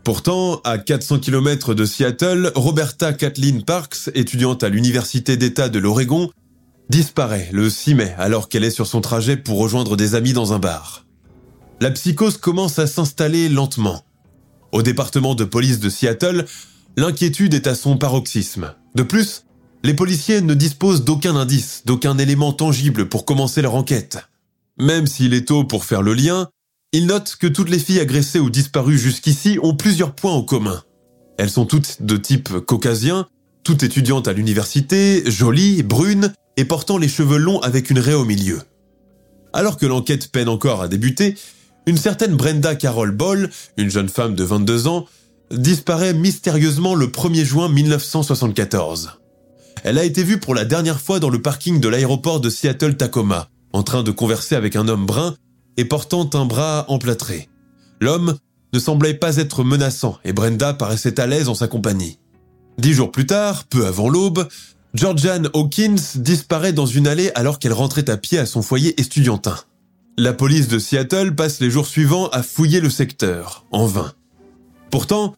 [0.02, 6.30] Pourtant, à 400 km de Seattle, Roberta Kathleen Parks, étudiante à l'Université d'État de l'Oregon,
[6.88, 10.52] disparaît le 6 mai alors qu'elle est sur son trajet pour rejoindre des amis dans
[10.52, 11.04] un bar.
[11.80, 14.04] La psychose commence à s'installer lentement.
[14.72, 16.44] Au département de police de Seattle,
[16.96, 18.74] l'inquiétude est à son paroxysme.
[18.94, 19.44] De plus,
[19.84, 24.18] les policiers ne disposent d'aucun indice, d'aucun élément tangible pour commencer leur enquête.
[24.78, 26.48] Même s'il est tôt pour faire le lien,
[26.92, 30.82] ils notent que toutes les filles agressées ou disparues jusqu'ici ont plusieurs points en commun.
[31.38, 33.28] Elles sont toutes de type caucasien,
[33.62, 38.24] toutes étudiantes à l'université, jolies, brunes et portant les cheveux longs avec une raie au
[38.24, 38.60] milieu.
[39.52, 41.36] Alors que l'enquête peine encore à débuter,
[41.86, 45.06] une certaine Brenda Carol Ball, une jeune femme de 22 ans,
[45.52, 49.20] disparaît mystérieusement le 1er juin 1974.
[49.84, 53.48] Elle a été vue pour la dernière fois dans le parking de l'aéroport de Seattle-Tacoma,
[53.72, 55.36] en train de converser avec un homme brun
[55.76, 57.48] et portant un bras emplâtré.
[58.00, 58.36] L'homme
[58.72, 62.18] ne semblait pas être menaçant et Brenda paraissait à l'aise en sa compagnie.
[62.78, 64.48] Dix jours plus tard, peu avant l'aube,
[64.94, 69.56] Georgiane Hawkins disparaît dans une allée alors qu'elle rentrait à pied à son foyer estudiantin.
[70.16, 74.12] La police de Seattle passe les jours suivants à fouiller le secteur, en vain.
[74.90, 75.36] Pourtant,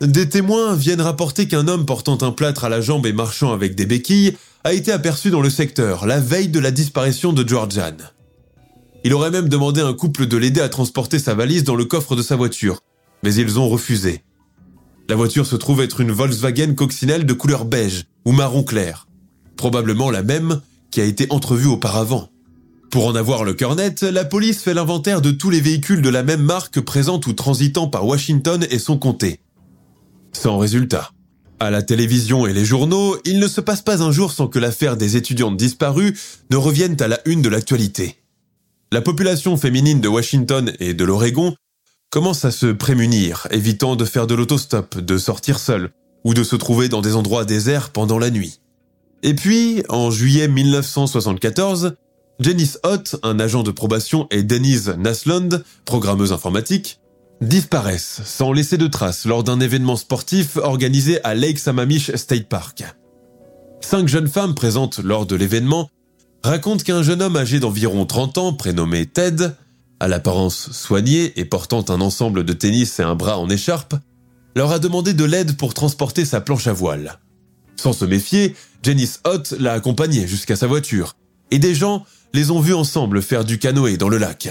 [0.00, 3.74] des témoins viennent rapporter qu'un homme portant un plâtre à la jambe et marchant avec
[3.74, 8.10] des béquilles a été aperçu dans le secteur la veille de la disparition de Georgiane.
[9.02, 11.86] Il aurait même demandé à un couple de l'aider à transporter sa valise dans le
[11.86, 12.80] coffre de sa voiture,
[13.22, 14.24] mais ils ont refusé.
[15.08, 19.06] La voiture se trouve être une Volkswagen coccinelle de couleur beige ou marron clair,
[19.56, 22.30] probablement la même qui a été entrevue auparavant.
[22.90, 26.08] Pour en avoir le cœur net, la police fait l'inventaire de tous les véhicules de
[26.08, 29.38] la même marque présents ou transitant par Washington et son comté.
[30.32, 31.12] Sans résultat.
[31.60, 34.58] À la télévision et les journaux, il ne se passe pas un jour sans que
[34.58, 36.18] l'affaire des étudiantes disparues
[36.50, 38.16] ne revienne à la une de l'actualité.
[38.90, 41.54] La population féminine de Washington et de l'Oregon
[42.10, 45.92] commence à se prémunir, évitant de faire de l'autostop, de sortir seule,
[46.24, 48.60] ou de se trouver dans des endroits déserts pendant la nuit.
[49.22, 51.94] Et puis, en juillet 1974,
[52.40, 57.00] Janice Ott, un agent de probation, et Denise Naslund, programmeuse informatique,
[57.40, 62.84] disparaissent sans laisser de traces lors d'un événement sportif organisé à Lake Sammamish State Park.
[63.80, 65.90] Cinq jeunes femmes présentes lors de l'événement
[66.42, 69.50] racontent qu'un jeune homme âgé d'environ 30 ans, prénommé Ted,
[70.00, 73.94] à l'apparence soignée et portant un ensemble de tennis et un bras en écharpe,
[74.54, 77.18] leur a demandé de l'aide pour transporter sa planche à voile.
[77.76, 81.16] Sans se méfier, Janice Hott l'a accompagné jusqu'à sa voiture,
[81.50, 84.50] et des gens les ont vus ensemble faire du canoë dans le lac.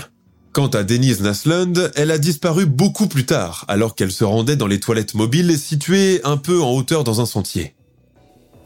[0.51, 4.67] Quant à Denise Naslund, elle a disparu beaucoup plus tard, alors qu'elle se rendait dans
[4.67, 7.75] les toilettes mobiles situées un peu en hauteur dans un sentier.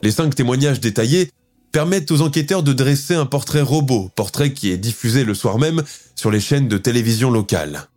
[0.01, 1.29] Les cinq témoignages détaillés
[1.71, 5.83] permettent aux enquêteurs de dresser un portrait robot, portrait qui est diffusé le soir même
[6.15, 7.89] sur les chaînes de télévision locales.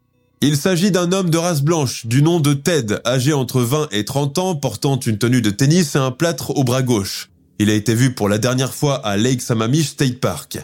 [0.43, 4.05] Il s'agit d'un homme de race blanche, du nom de Ted, âgé entre 20 et
[4.05, 7.31] 30 ans, portant une tenue de tennis et un plâtre au bras gauche.
[7.59, 10.59] Il a été vu pour la dernière fois à Lake Sammamish State Park.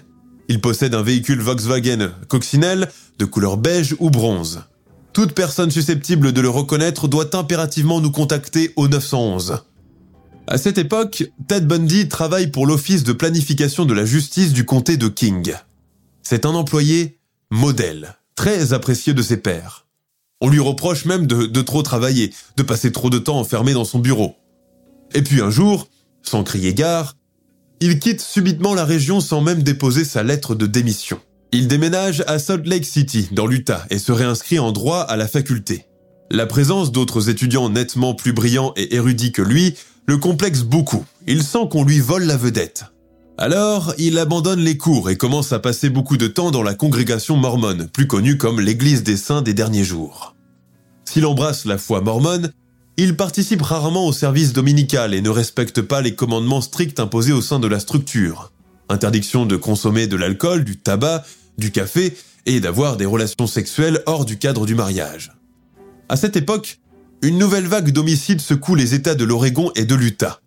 [0.48, 4.62] Il possède un véhicule Volkswagen coccinelle de couleur beige ou bronze.
[5.14, 9.62] Toute personne susceptible de le reconnaître doit impérativement nous contacter au 911.
[10.48, 14.98] À cette époque, Ted Bundy travaille pour l'Office de planification de la justice du comté
[14.98, 15.54] de King.
[16.22, 17.18] C'est un employé
[17.50, 19.86] modèle, très apprécié de ses pairs.
[20.40, 23.84] On lui reproche même de, de, trop travailler, de passer trop de temps enfermé dans
[23.84, 24.34] son bureau.
[25.14, 25.88] Et puis un jour,
[26.22, 27.16] sans crier gare,
[27.80, 31.20] il quitte subitement la région sans même déposer sa lettre de démission.
[31.52, 35.28] Il déménage à Salt Lake City, dans l'Utah, et se réinscrit en droit à la
[35.28, 35.86] faculté.
[36.30, 39.74] La présence d'autres étudiants nettement plus brillants et érudits que lui
[40.06, 41.04] le complexe beaucoup.
[41.26, 42.84] Il sent qu'on lui vole la vedette.
[43.38, 47.36] Alors, il abandonne les cours et commence à passer beaucoup de temps dans la congrégation
[47.36, 50.36] mormone, plus connue comme l'Église des saints des derniers jours.
[51.06, 52.52] S'il embrasse la foi mormone,
[52.98, 57.40] il participe rarement au service dominical et ne respecte pas les commandements stricts imposés au
[57.40, 58.52] sein de la structure.
[58.90, 61.24] Interdiction de consommer de l'alcool, du tabac,
[61.56, 62.14] du café
[62.44, 65.32] et d'avoir des relations sexuelles hors du cadre du mariage.
[66.10, 66.80] À cette époque,
[67.22, 70.41] une nouvelle vague d'homicides secoue les États de l'Oregon et de l'Utah.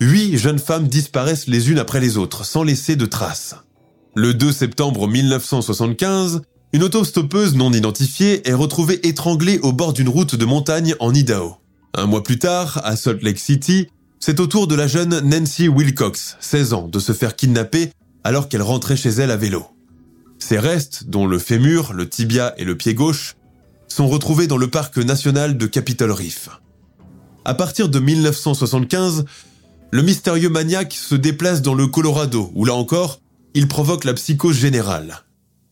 [0.00, 3.54] Huit jeunes femmes disparaissent les unes après les autres, sans laisser de traces.
[4.16, 10.34] Le 2 septembre 1975, une autostoppeuse non identifiée est retrouvée étranglée au bord d'une route
[10.34, 11.56] de montagne en Idaho.
[11.94, 13.86] Un mois plus tard, à Salt Lake City,
[14.18, 17.92] c'est au tour de la jeune Nancy Wilcox, 16 ans, de se faire kidnapper
[18.24, 19.64] alors qu'elle rentrait chez elle à vélo.
[20.38, 23.36] Ces restes, dont le fémur, le tibia et le pied gauche,
[23.86, 26.48] sont retrouvés dans le parc national de Capitol Reef.
[27.44, 29.24] À partir de 1975,
[29.94, 33.20] le mystérieux maniaque se déplace dans le Colorado, où là encore,
[33.54, 35.22] il provoque la psychose générale.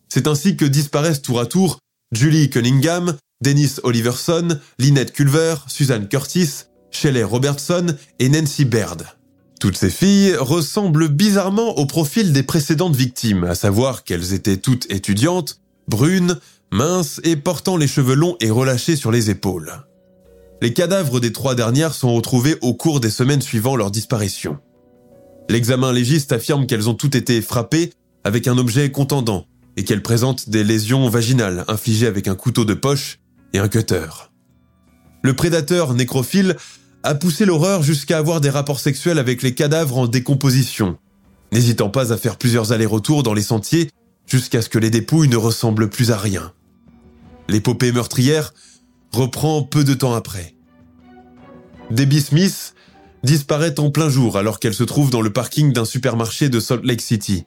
[0.09, 1.81] C'est ainsi que disparaissent tour à tour
[2.13, 9.07] Julie Cunningham, Dennis Oliverson, Lynette Culver, Suzanne Curtis, Shelley Robertson et Nancy Baird.
[9.59, 14.89] Toutes ces filles ressemblent bizarrement au profil des précédentes victimes, à savoir qu'elles étaient toutes
[14.89, 15.59] étudiantes,
[15.89, 16.39] brunes,
[16.71, 19.83] minces et portant les cheveux longs et relâchés sur les épaules.
[20.63, 24.59] Les cadavres des trois dernières sont retrouvés au cours des semaines suivant leur disparition.
[25.51, 29.45] L'examen légiste affirme qu'elles ont toutes été frappées avec un objet contendant
[29.77, 33.19] et qu'elles présentent des lésions vaginales infligées avec un couteau de poche
[33.53, 34.07] et un cutter.
[35.25, 36.57] Le prédateur nécrophile
[37.03, 40.97] a poussé l'horreur jusqu'à avoir des rapports sexuels avec les cadavres en décomposition,
[41.51, 43.91] n'hésitant pas à faire plusieurs allers-retours dans les sentiers
[44.29, 46.53] jusqu'à ce que les dépouilles ne ressemblent plus à rien.
[47.49, 48.55] L'épopée meurtrière
[49.13, 50.55] reprend peu de temps après.
[51.91, 52.75] Debbie Smith
[53.23, 56.83] disparaît en plein jour alors qu'elle se trouve dans le parking d'un supermarché de Salt
[56.85, 57.45] Lake City.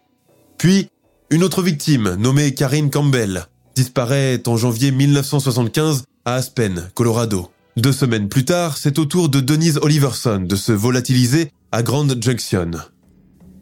[0.58, 0.90] Puis,
[1.30, 7.50] une autre victime, nommée Karine Campbell, disparaît en janvier 1975 à Aspen, Colorado.
[7.78, 12.08] Deux semaines plus tard, c'est au tour de Denise Oliverson de se volatiliser à Grand
[12.22, 12.72] Junction.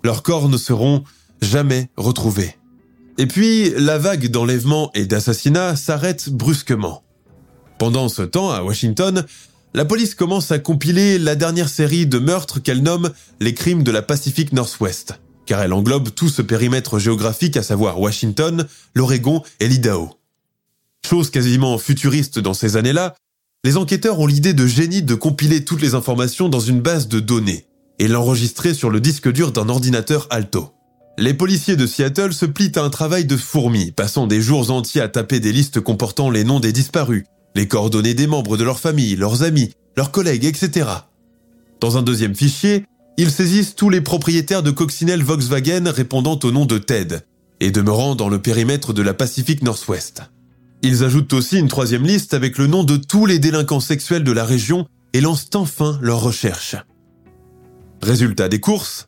[0.04, 1.04] Leurs corps ne seront
[1.42, 2.58] jamais retrouvés.
[3.18, 7.04] Et puis, la vague d'enlèvements et d'assassinats s'arrête brusquement.
[7.78, 9.26] Pendant ce temps, à Washington,
[9.74, 13.92] la police commence à compiler la dernière série de meurtres qu'elle nomme les crimes de
[13.92, 19.68] la Pacific Northwest, car elle englobe tout ce périmètre géographique, à savoir Washington, l'Oregon et
[19.68, 20.12] l'Idaho.
[21.06, 23.16] Chose quasiment futuriste dans ces années-là,
[23.66, 27.20] les enquêteurs ont l'idée de génie de compiler toutes les informations dans une base de
[27.20, 27.66] données
[27.98, 30.74] et l'enregistrer sur le disque dur d'un ordinateur Alto.
[31.18, 35.02] Les policiers de Seattle se plient à un travail de fourmi, passant des jours entiers
[35.02, 37.24] à taper des listes comportant les noms des disparus,
[37.56, 40.90] les coordonnées des membres de leur famille, leurs amis, leurs collègues, etc.
[41.80, 42.86] Dans un deuxième fichier,
[43.18, 47.20] ils saisissent tous les propriétaires de coccinelles Volkswagen répondant au nom de Ted,
[47.60, 50.24] et demeurant dans le périmètre de la Pacific Northwest.
[50.82, 54.32] Ils ajoutent aussi une troisième liste avec le nom de tous les délinquants sexuels de
[54.32, 56.76] la région et lancent enfin leurs recherches.
[58.02, 59.08] Résultat des courses,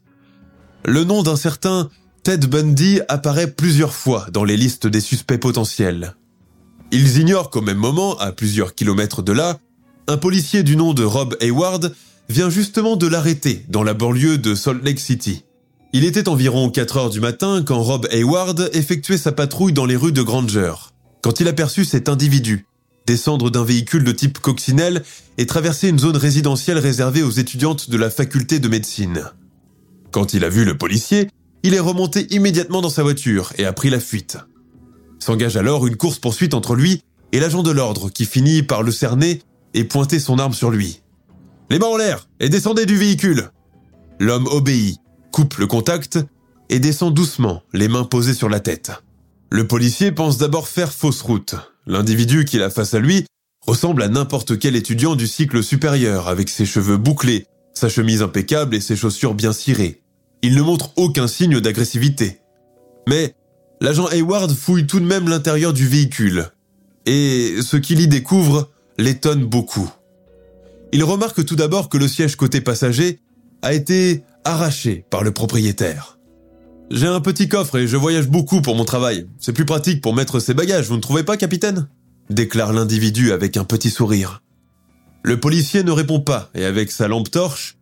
[0.85, 1.89] le nom d'un certain
[2.23, 6.15] Ted Bundy apparaît plusieurs fois dans les listes des suspects potentiels.
[6.91, 9.59] Ils ignorent qu'au même moment, à plusieurs kilomètres de là,
[10.07, 11.95] un policier du nom de Rob Hayward
[12.29, 15.43] vient justement de l'arrêter dans la banlieue de Salt Lake City.
[15.93, 19.95] Il était environ 4 heures du matin quand Rob Hayward effectuait sa patrouille dans les
[19.95, 20.73] rues de Granger
[21.21, 22.67] quand il aperçut cet individu
[23.05, 25.03] descendre d'un véhicule de type coccinelle
[25.37, 29.31] et traverser une zone résidentielle réservée aux étudiantes de la faculté de médecine.
[30.11, 31.29] Quand il a vu le policier,
[31.63, 34.37] il est remonté immédiatement dans sa voiture et a pris la fuite.
[35.25, 39.41] S'engage alors une course-poursuite entre lui et l'agent de l'ordre qui finit par le cerner
[39.73, 41.01] et pointer son arme sur lui.
[41.71, 43.49] Les mains en l'air et descendez du véhicule.
[44.19, 44.99] L'homme obéit,
[45.31, 46.19] coupe le contact
[46.69, 48.91] et descend doucement, les mains posées sur la tête.
[49.49, 51.55] Le policier pense d'abord faire fausse route.
[51.87, 53.25] L'individu qu'il a face à lui
[53.65, 58.75] ressemble à n'importe quel étudiant du cycle supérieur, avec ses cheveux bouclés, sa chemise impeccable
[58.75, 60.03] et ses chaussures bien cirées.
[60.43, 62.41] Il ne montre aucun signe d'agressivité.
[63.09, 63.33] Mais
[63.81, 66.47] l'agent Hayward fouille tout de même l'intérieur du véhicule,
[67.05, 69.91] et ce qu'il y découvre l'étonne beaucoup.
[70.91, 73.19] Il remarque tout d'abord que le siège côté passager
[73.61, 76.17] a été arraché par le propriétaire.
[76.91, 79.27] J'ai un petit coffre et je voyage beaucoup pour mon travail.
[79.39, 81.87] C'est plus pratique pour mettre ses bagages, vous ne trouvez pas, capitaine?
[82.29, 84.43] Déclare l'individu avec un petit sourire.
[85.23, 87.77] Le policier ne répond pas et avec sa lampe torche,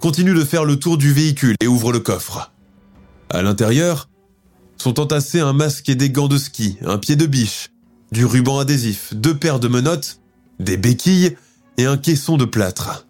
[0.00, 2.52] continue de faire le tour du véhicule et ouvre le coffre.
[3.30, 4.08] À l'intérieur,
[4.84, 7.70] sont entassés un masque et des gants de ski, un pied de biche,
[8.12, 10.20] du ruban adhésif, deux paires de menottes,
[10.60, 11.38] des béquilles
[11.78, 13.06] et un caisson de plâtre.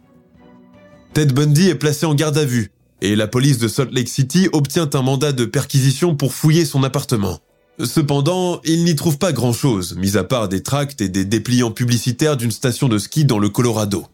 [1.15, 4.49] Ted Bundy est placé en garde à vue et la police de Salt Lake City
[4.53, 7.41] obtient un mandat de perquisition pour fouiller son appartement.
[7.83, 12.37] Cependant, il n'y trouve pas grand-chose, mis à part des tracts et des dépliants publicitaires
[12.37, 14.07] d'une station de ski dans le Colorado.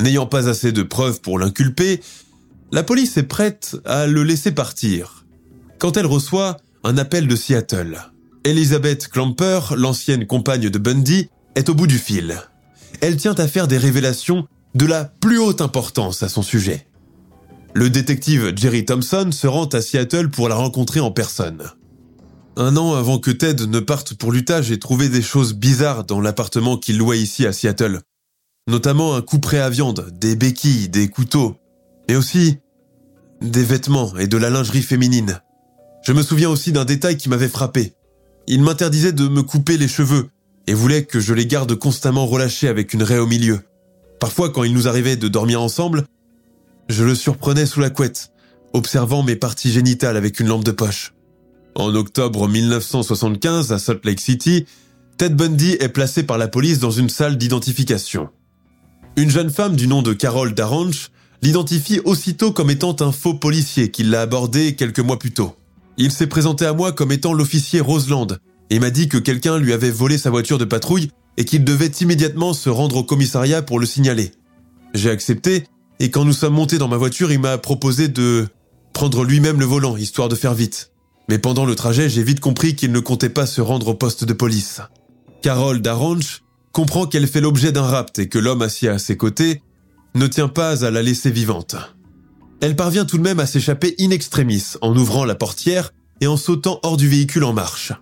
[0.00, 2.00] N'ayant pas assez de preuves pour l'inculper,
[2.72, 5.24] la police est prête à le laisser partir.
[5.78, 7.98] Quand elle reçoit un appel de Seattle,
[8.44, 12.36] Elizabeth Clamper, l'ancienne compagne de Bundy, est au bout du fil.
[13.00, 16.88] Elle tient à faire des révélations de la plus haute importance à son sujet.
[17.74, 21.62] Le détective Jerry Thompson se rend à Seattle pour la rencontrer en personne.
[22.56, 26.20] Un an avant que Ted ne parte pour l'Utah, j'ai trouvé des choses bizarres dans
[26.20, 28.00] l'appartement qu'il louait ici à Seattle.
[28.68, 31.56] Notamment un couperet à viande, des béquilles, des couteaux,
[32.08, 32.58] mais aussi
[33.40, 35.40] des vêtements et de la lingerie féminine.
[36.02, 37.94] Je me souviens aussi d'un détail qui m'avait frappé.
[38.48, 40.28] il m'interdisait de me couper les cheveux
[40.66, 43.60] et voulait que je les garde constamment relâchés avec une raie au milieu.
[44.18, 46.04] Parfois, quand il nous arrivait de dormir ensemble,
[46.88, 48.32] je le surprenais sous la couette,
[48.72, 51.14] observant mes parties génitales avec une lampe de poche.
[51.74, 54.66] En octobre 1975, à Salt Lake City,
[55.18, 58.28] Ted Bundy est placé par la police dans une salle d'identification.
[59.16, 61.10] Une jeune femme du nom de Carol Darange
[61.42, 65.54] l'identifie aussitôt comme étant un faux policier qui l'a abordé quelques mois plus tôt.
[65.98, 68.28] Il s'est présenté à moi comme étant l'officier Roseland
[68.70, 71.90] et m'a dit que quelqu'un lui avait volé sa voiture de patrouille et qu'il devait
[72.00, 74.32] immédiatement se rendre au commissariat pour le signaler.
[74.94, 75.66] J'ai accepté
[76.00, 78.48] et quand nous sommes montés dans ma voiture, il m'a proposé de
[78.92, 80.90] prendre lui-même le volant, histoire de faire vite.
[81.28, 84.24] Mais pendant le trajet, j'ai vite compris qu'il ne comptait pas se rendre au poste
[84.24, 84.80] de police.
[85.42, 89.62] Carole Darange comprend qu'elle fait l'objet d'un rapt et que l'homme assis à ses côtés
[90.14, 91.76] ne tient pas à la laisser vivante.
[92.62, 96.36] Elle parvient tout de même à s'échapper in extremis en ouvrant la portière et en
[96.36, 97.92] sautant hors du véhicule en marche.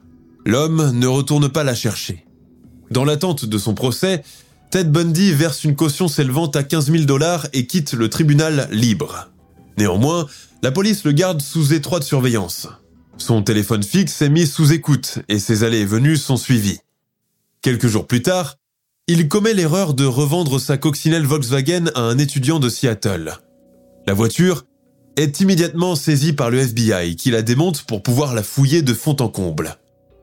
[0.44, 2.26] L'homme ne retourne pas la chercher.
[2.90, 4.22] Dans l'attente de son procès,
[4.70, 9.30] Ted Bundy verse une caution s'élevant à 15 000 dollars et quitte le tribunal libre.
[9.78, 10.26] Néanmoins,
[10.62, 12.68] la police le garde sous étroite surveillance.
[13.16, 16.80] Son téléphone fixe est mis sous écoute et ses allées et venues sont suivies.
[17.62, 18.56] Quelques jours plus tard,
[19.06, 23.38] il commet l'erreur de revendre sa coccinelle Volkswagen à un étudiant de Seattle.
[24.06, 24.64] La voiture
[25.16, 29.16] est immédiatement saisie par le FBI qui la démonte pour pouvoir la fouiller de fond
[29.20, 29.76] en comble.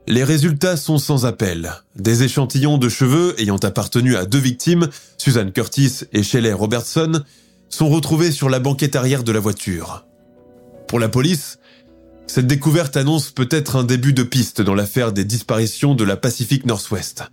[0.08, 1.74] Les résultats sont sans appel.
[1.96, 7.24] Des échantillons de cheveux ayant appartenu à deux victimes, Susan Curtis et Shelley Robertson,
[7.70, 10.06] sont retrouvés sur la banquette arrière de la voiture.
[10.88, 11.60] Pour la police,
[12.26, 16.66] cette découverte annonce peut-être un début de piste dans l'affaire des disparitions de la Pacific
[16.66, 17.24] Northwest.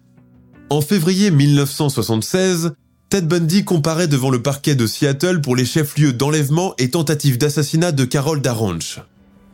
[0.71, 2.73] En février 1976,
[3.15, 7.93] Ted Bundy comparaît devant le parquet de Seattle pour les chefs-lieux d'enlèvement et tentative d'assassinat
[7.93, 9.05] de Carol Darange.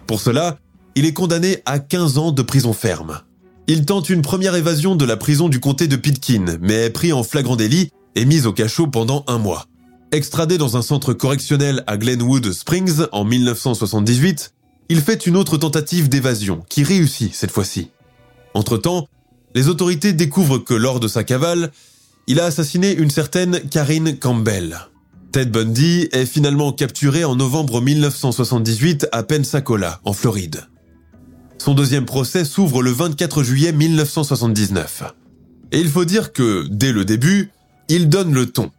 [0.06, 0.56] Pour cela,
[0.94, 3.20] il est condamné à 15 ans de prison ferme.
[3.66, 7.12] Il tente une première évasion de la prison du comté de Pitkin, mais est pris
[7.12, 9.66] en flagrant délit et mis au cachot pendant un mois.
[10.10, 14.54] Extradé dans un centre correctionnel à Glenwood Springs en 1978,
[14.88, 17.90] il fait une autre tentative d'évasion, qui réussit cette fois-ci.
[18.54, 19.06] Entre-temps,
[19.54, 21.72] les autorités découvrent que lors de sa cavale,
[22.30, 24.78] il a assassiné une certaine Karine Campbell.
[25.32, 30.60] Ted Bundy est finalement capturé en novembre 1978 à Pensacola, en Floride.
[31.58, 35.12] Son deuxième procès s'ouvre le 24 juillet 1979.
[35.72, 37.50] Et il faut dire que, dès le début,
[37.88, 38.70] il donne le ton.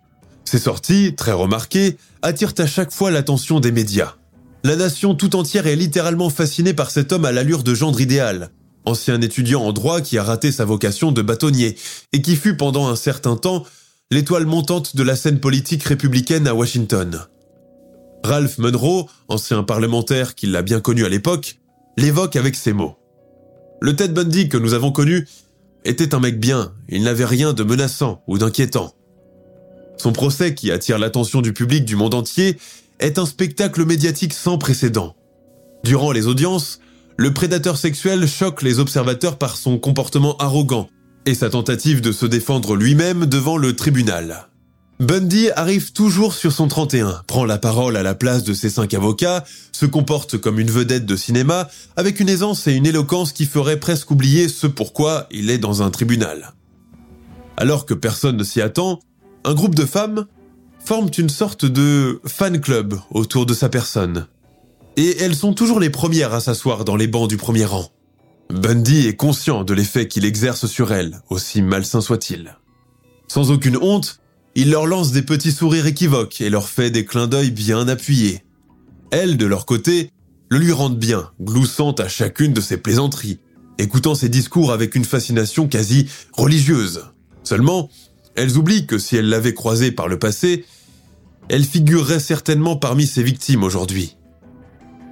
[0.46, 4.16] Ses sorties, très remarquées, attirent à chaque fois l'attention des médias.
[4.64, 8.50] La nation tout entière est littéralement fascinée par cet homme à l'allure de gendre idéal,
[8.86, 11.76] ancien étudiant en droit qui a raté sa vocation de bâtonnier,
[12.14, 13.64] et qui fut pendant un certain temps
[14.10, 17.26] l'étoile montante de la scène politique républicaine à Washington.
[18.24, 21.60] Ralph Munro, ancien parlementaire qui l'a bien connu à l'époque,
[21.98, 22.98] l'évoque avec ces mots.
[23.82, 25.28] Le Ted Bundy que nous avons connu
[25.86, 28.94] était un mec bien, il n'avait rien de menaçant ou d'inquiétant.
[29.98, 32.58] Son procès, qui attire l'attention du public du monde entier,
[33.00, 35.16] est un spectacle médiatique sans précédent.
[35.84, 36.80] Durant les audiences,
[37.22, 40.90] le prédateur sexuel choque les observateurs par son comportement arrogant
[41.28, 44.48] et sa tentative de se défendre lui-même devant le tribunal.
[45.00, 48.96] Bundy arrive toujours sur son 31, prend la parole à la place de ses cinq
[48.96, 53.46] avocats, se comporte comme une vedette de cinéma, avec une aisance et une éloquence qui
[53.46, 56.54] ferait presque oublier ce pourquoi il est dans un tribunal.
[57.56, 58.98] Alors que personne ne s'y attend,
[59.46, 60.26] un groupe de femmes
[60.84, 64.26] forment une sorte de fan club autour de sa personne.
[64.98, 67.92] Et elles sont toujours les premières à s'asseoir dans les bancs du premier rang.
[68.50, 72.58] Bundy est conscient de l'effet qu'il exerce sur elles, aussi malsain soit-il.
[73.28, 74.20] Sans aucune honte,
[74.56, 78.44] il leur lance des petits sourires équivoques et leur fait des clins d'œil bien appuyés.
[79.12, 80.12] Elles, de leur côté,
[80.50, 83.40] le lui rendent bien, gloussant à chacune de ses plaisanteries,
[83.78, 87.06] écoutant ses discours avec une fascination quasi religieuse.
[87.44, 87.90] Seulement,
[88.36, 90.66] elles oublient que si elles l'avaient croisé par le passé,
[91.48, 94.18] elle figurerait certainement parmi ses victimes aujourd'hui.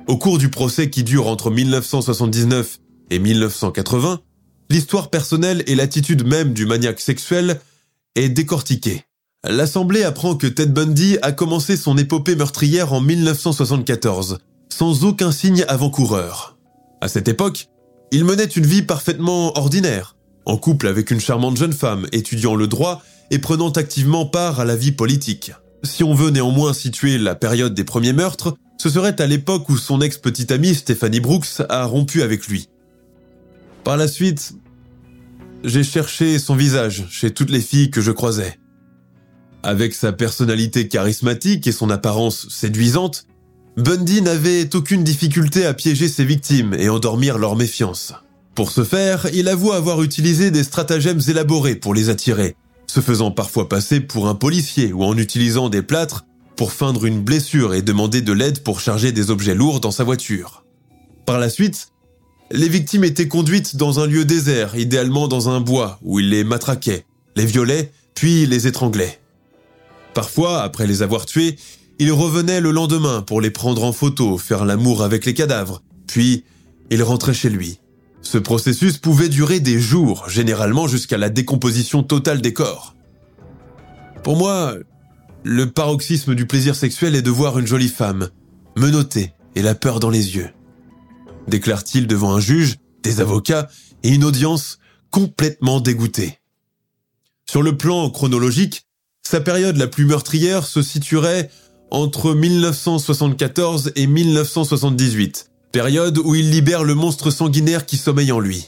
[0.10, 2.80] Au cours du procès qui dure entre 1979
[3.12, 4.22] et 1980,
[4.72, 7.60] l'histoire personnelle et l'attitude même du maniaque sexuel
[8.16, 9.04] est décortiquée.
[9.48, 14.40] L'Assemblée apprend que Ted Bundy a commencé son épopée meurtrière en 1974,
[14.70, 16.58] sans aucun signe avant-coureur.
[17.02, 17.68] À cette époque,
[18.12, 20.16] il menait une vie parfaitement ordinaire,
[20.48, 24.66] en couple avec une charmante jeune femme, étudiant le droit et prenant activement part à
[24.66, 25.52] la vie politique.
[25.84, 29.78] Si on veut néanmoins situer la période des premiers meurtres, ce serait à l'époque où
[29.78, 32.70] son ex-petite amie Stephanie Brooks a rompu avec lui.
[33.84, 34.54] Par la suite,
[35.66, 38.58] j'ai cherché son visage chez toutes les filles que je croisais.
[39.64, 43.26] Avec sa personnalité charismatique et son apparence séduisante,
[43.76, 48.14] Bundy n'avait aucune difficulté à piéger ses victimes et endormir leur méfiance.
[48.56, 52.56] Pour ce faire, il avoue avoir utilisé des stratagèmes élaborés pour les attirer,
[52.88, 56.26] se faisant parfois passer pour un policier ou en utilisant des plâtres
[56.60, 60.04] pour feindre une blessure et demander de l'aide pour charger des objets lourds dans sa
[60.04, 60.66] voiture.
[61.26, 61.94] Par la suite,
[62.52, 66.44] les victimes étaient conduites dans un lieu désert, idéalement dans un bois, où il les
[66.44, 67.06] matraquait,
[67.38, 69.22] les violait, puis les étranglait.
[70.14, 71.56] Parfois, après les avoir tués,
[71.98, 76.44] il revenait le lendemain pour les prendre en photo, faire l'amour avec les cadavres, puis
[76.90, 77.80] il rentrait chez lui.
[78.22, 82.98] Ce processus pouvait durer des jours, généralement jusqu'à la décomposition totale des corps.
[84.24, 84.76] Pour moi,
[85.52, 88.30] le paroxysme du plaisir sexuel est de voir une jolie femme,
[88.76, 90.50] menottée et la peur dans les yeux.
[91.48, 93.68] Déclare-t-il devant un juge, des avocats
[94.04, 94.78] et une audience
[95.10, 96.38] complètement dégoûtée.
[97.50, 98.86] Sur le plan chronologique,
[99.24, 101.50] sa période la plus meurtrière se situerait
[101.90, 108.68] entre 1974 et 1978, période où il libère le monstre sanguinaire qui sommeille en lui.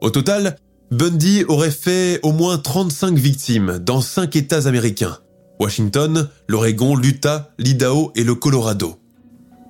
[0.00, 0.58] Au total,
[0.90, 5.20] Bundy aurait fait au moins 35 victimes dans 5 États américains.
[5.58, 8.96] Washington, l'Oregon, l'Utah, l'Idaho et le Colorado.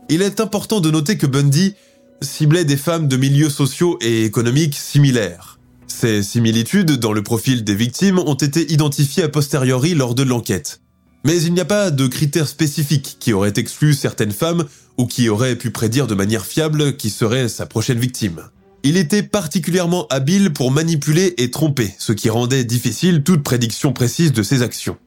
[0.09, 1.75] Il est important de noter que Bundy
[2.23, 5.59] ciblait des femmes de milieux sociaux et économiques similaires.
[5.87, 10.81] Ces similitudes dans le profil des victimes ont été identifiées a posteriori lors de l'enquête.
[11.25, 14.65] Mais il n'y a pas de critères spécifiques qui auraient exclu certaines femmes
[14.99, 18.43] ou qui auraient pu prédire de manière fiable qui serait sa prochaine victime.
[18.85, 24.33] Il était particulièrement habile pour manipuler et tromper, ce qui rendait difficile toute prédiction précise
[24.33, 24.99] de ses actions.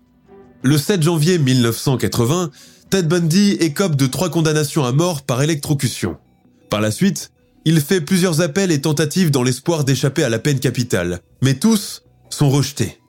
[0.61, 2.51] Le 7 janvier 1980,
[2.89, 6.17] Ted Bundy écope de trois condamnations à mort par électrocution.
[6.69, 7.31] Par la suite,
[7.63, 12.03] il fait plusieurs appels et tentatives dans l'espoir d'échapper à la peine capitale, mais tous
[12.29, 12.99] sont rejetés.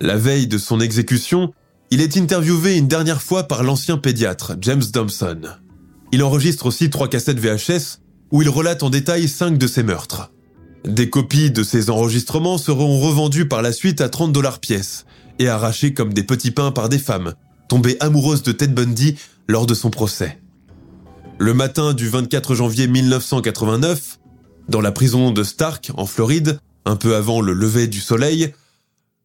[0.00, 1.52] La veille de son exécution,
[1.92, 5.40] il est interviewé une dernière fois par l'ancien pédiatre James Thompson.
[6.10, 8.00] Il enregistre aussi trois cassettes VHS
[8.32, 10.32] où il relate en détail cinq de ses meurtres.
[10.84, 15.04] Des copies de ces enregistrements seront revendues par la suite à 30 dollars pièce,
[15.40, 17.34] et arrachés comme des petits pains par des femmes,
[17.68, 19.16] tombées amoureuses de Ted Bundy
[19.48, 20.38] lors de son procès.
[21.38, 24.20] Le matin du 24 janvier 1989,
[24.68, 28.52] dans la prison de Stark, en Floride, un peu avant le lever du soleil,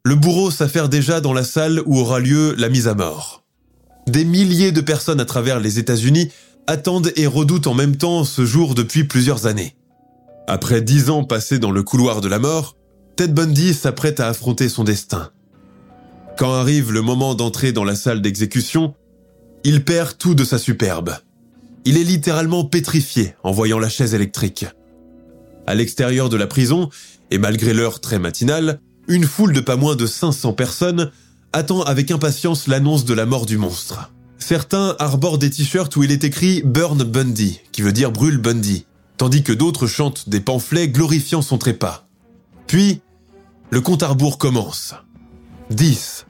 [0.04, 3.44] le bourreau s'affaire déjà dans la salle où aura lieu la mise à mort.
[4.08, 6.32] Des milliers de personnes à travers les États-Unis
[6.68, 9.76] attendent et redoutent en même temps ce jour depuis plusieurs années.
[10.48, 12.78] Après dix ans passés dans le couloir de la mort,
[13.18, 15.32] Ted Bundy s'apprête à affronter son destin.
[16.38, 18.94] Quand arrive le moment d'entrer dans la salle d'exécution,
[19.64, 21.16] il perd tout de sa superbe.
[21.86, 24.66] Il est littéralement pétrifié en voyant la chaise électrique.
[25.66, 26.90] À l'extérieur de la prison,
[27.32, 31.10] et malgré l'heure très matinale, une foule de pas moins de 500 personnes
[31.54, 34.12] attend avec impatience l'annonce de la mort du monstre.
[34.38, 38.86] Certains arborent des t-shirts où il est écrit Burn Bundy, qui veut dire brûle Bundy,
[39.16, 42.06] tandis que d'autres chantent des pamphlets glorifiant son trépas.
[42.68, 43.02] Puis,
[43.70, 44.96] le compte à rebours commence.
[45.72, 46.26] 10,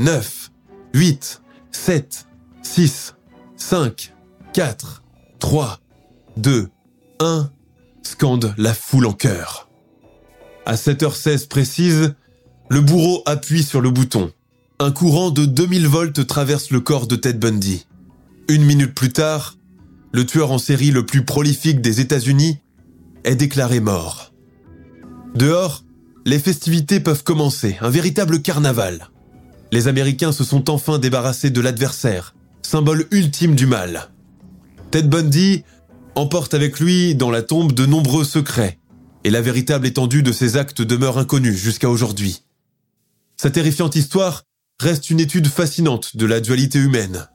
[0.00, 0.50] 9,
[0.94, 2.26] 8, 7,
[2.62, 3.14] 6,
[3.56, 4.14] 5,
[4.52, 5.02] 4,
[5.38, 5.80] 3,
[6.36, 6.68] 2,
[7.20, 7.50] 1,
[8.02, 9.68] scande la foule en chœur.
[10.66, 12.14] À 7h16 précise,
[12.68, 14.32] le bourreau appuie sur le bouton.
[14.78, 17.86] Un courant de 2000 volts traverse le corps de Ted Bundy.
[18.48, 19.56] Une minute plus tard,
[20.12, 22.58] le tueur en série le plus prolifique des États-Unis
[23.24, 24.32] est déclaré mort.
[25.34, 25.84] Dehors,
[26.26, 29.08] les festivités peuvent commencer, un véritable carnaval.
[29.72, 34.10] Les Américains se sont enfin débarrassés de l'adversaire, symbole ultime du mal.
[34.90, 35.64] Ted Bundy
[36.14, 38.78] emporte avec lui dans la tombe de nombreux secrets,
[39.24, 42.42] et la véritable étendue de ses actes demeure inconnue jusqu'à aujourd'hui.
[43.36, 44.42] Sa terrifiante histoire
[44.80, 47.28] reste une étude fascinante de la dualité humaine.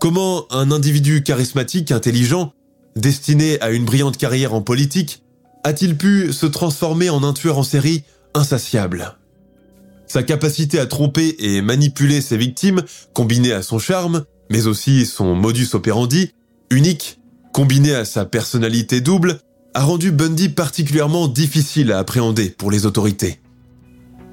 [0.00, 2.52] Comment un individu charismatique, intelligent,
[2.96, 5.22] destiné à une brillante carrière en politique,
[5.64, 8.04] a-t-il pu se transformer en un tueur en série
[8.34, 9.16] insatiable.
[10.06, 15.34] Sa capacité à tromper et manipuler ses victimes, combinée à son charme, mais aussi son
[15.36, 16.32] modus operandi,
[16.70, 17.20] unique,
[17.52, 19.38] combiné à sa personnalité double,
[19.74, 23.40] a rendu Bundy particulièrement difficile à appréhender pour les autorités.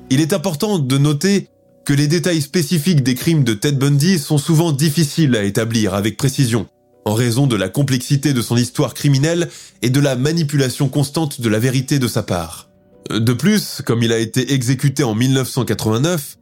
[0.10, 1.50] Il est important de noter
[1.86, 6.18] que les détails spécifiques des crimes de Ted Bundy sont souvent difficiles à établir avec
[6.18, 6.68] précision,
[7.06, 9.50] en raison de la complexité de son histoire criminelle
[9.82, 12.67] et de la manipulation constante de la vérité de sa part.
[13.10, 16.38] De plus, comme il a été exécuté en 1989,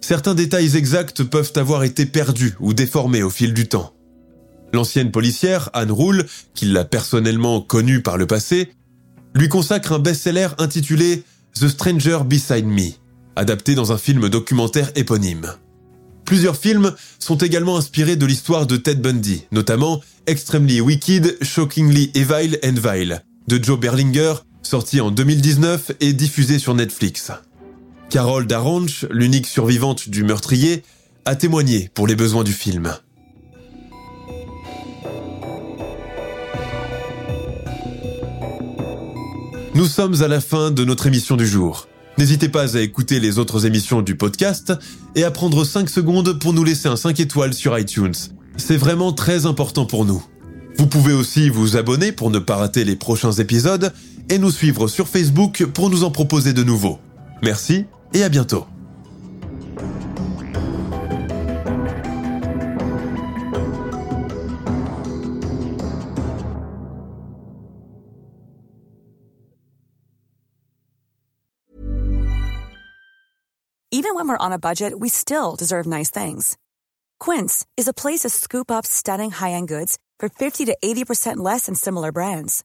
[0.00, 3.94] certains détails exacts peuvent avoir été perdus ou déformés au fil du temps.
[4.72, 8.72] L'ancienne policière, Anne Rule, qui l'a personnellement connue par le passé,
[9.34, 11.22] lui consacre un best-seller intitulé
[11.54, 12.90] The Stranger Beside Me,
[13.36, 15.54] adapté dans un film documentaire éponyme.
[16.24, 22.58] Plusieurs films sont également inspirés de l'histoire de Ted Bundy, notamment Extremely Wicked, Shockingly Evil
[22.62, 27.32] and Vile, de Joe Berlinger sorti en 2019 et diffusé sur Netflix.
[28.10, 30.82] Carole Daranch, l'unique survivante du meurtrier,
[31.24, 32.94] a témoigné pour les besoins du film.
[39.74, 41.86] Nous sommes à la fin de notre émission du jour.
[42.16, 44.72] N'hésitez pas à écouter les autres émissions du podcast
[45.14, 48.14] et à prendre 5 secondes pour nous laisser un 5 étoiles sur iTunes.
[48.56, 50.20] C'est vraiment très important pour nous.
[50.78, 53.92] Vous pouvez aussi vous abonner pour ne pas rater les prochains épisodes
[54.28, 56.98] et nous suivre sur Facebook pour nous en proposer de nouveaux.
[57.42, 58.66] Merci et à bientôt.
[73.90, 76.56] Even when we're on a budget, we still deserve nice things.
[77.18, 81.66] Quince is a place to scoop up stunning high-end goods for 50 to 80% less
[81.66, 82.64] than similar brands.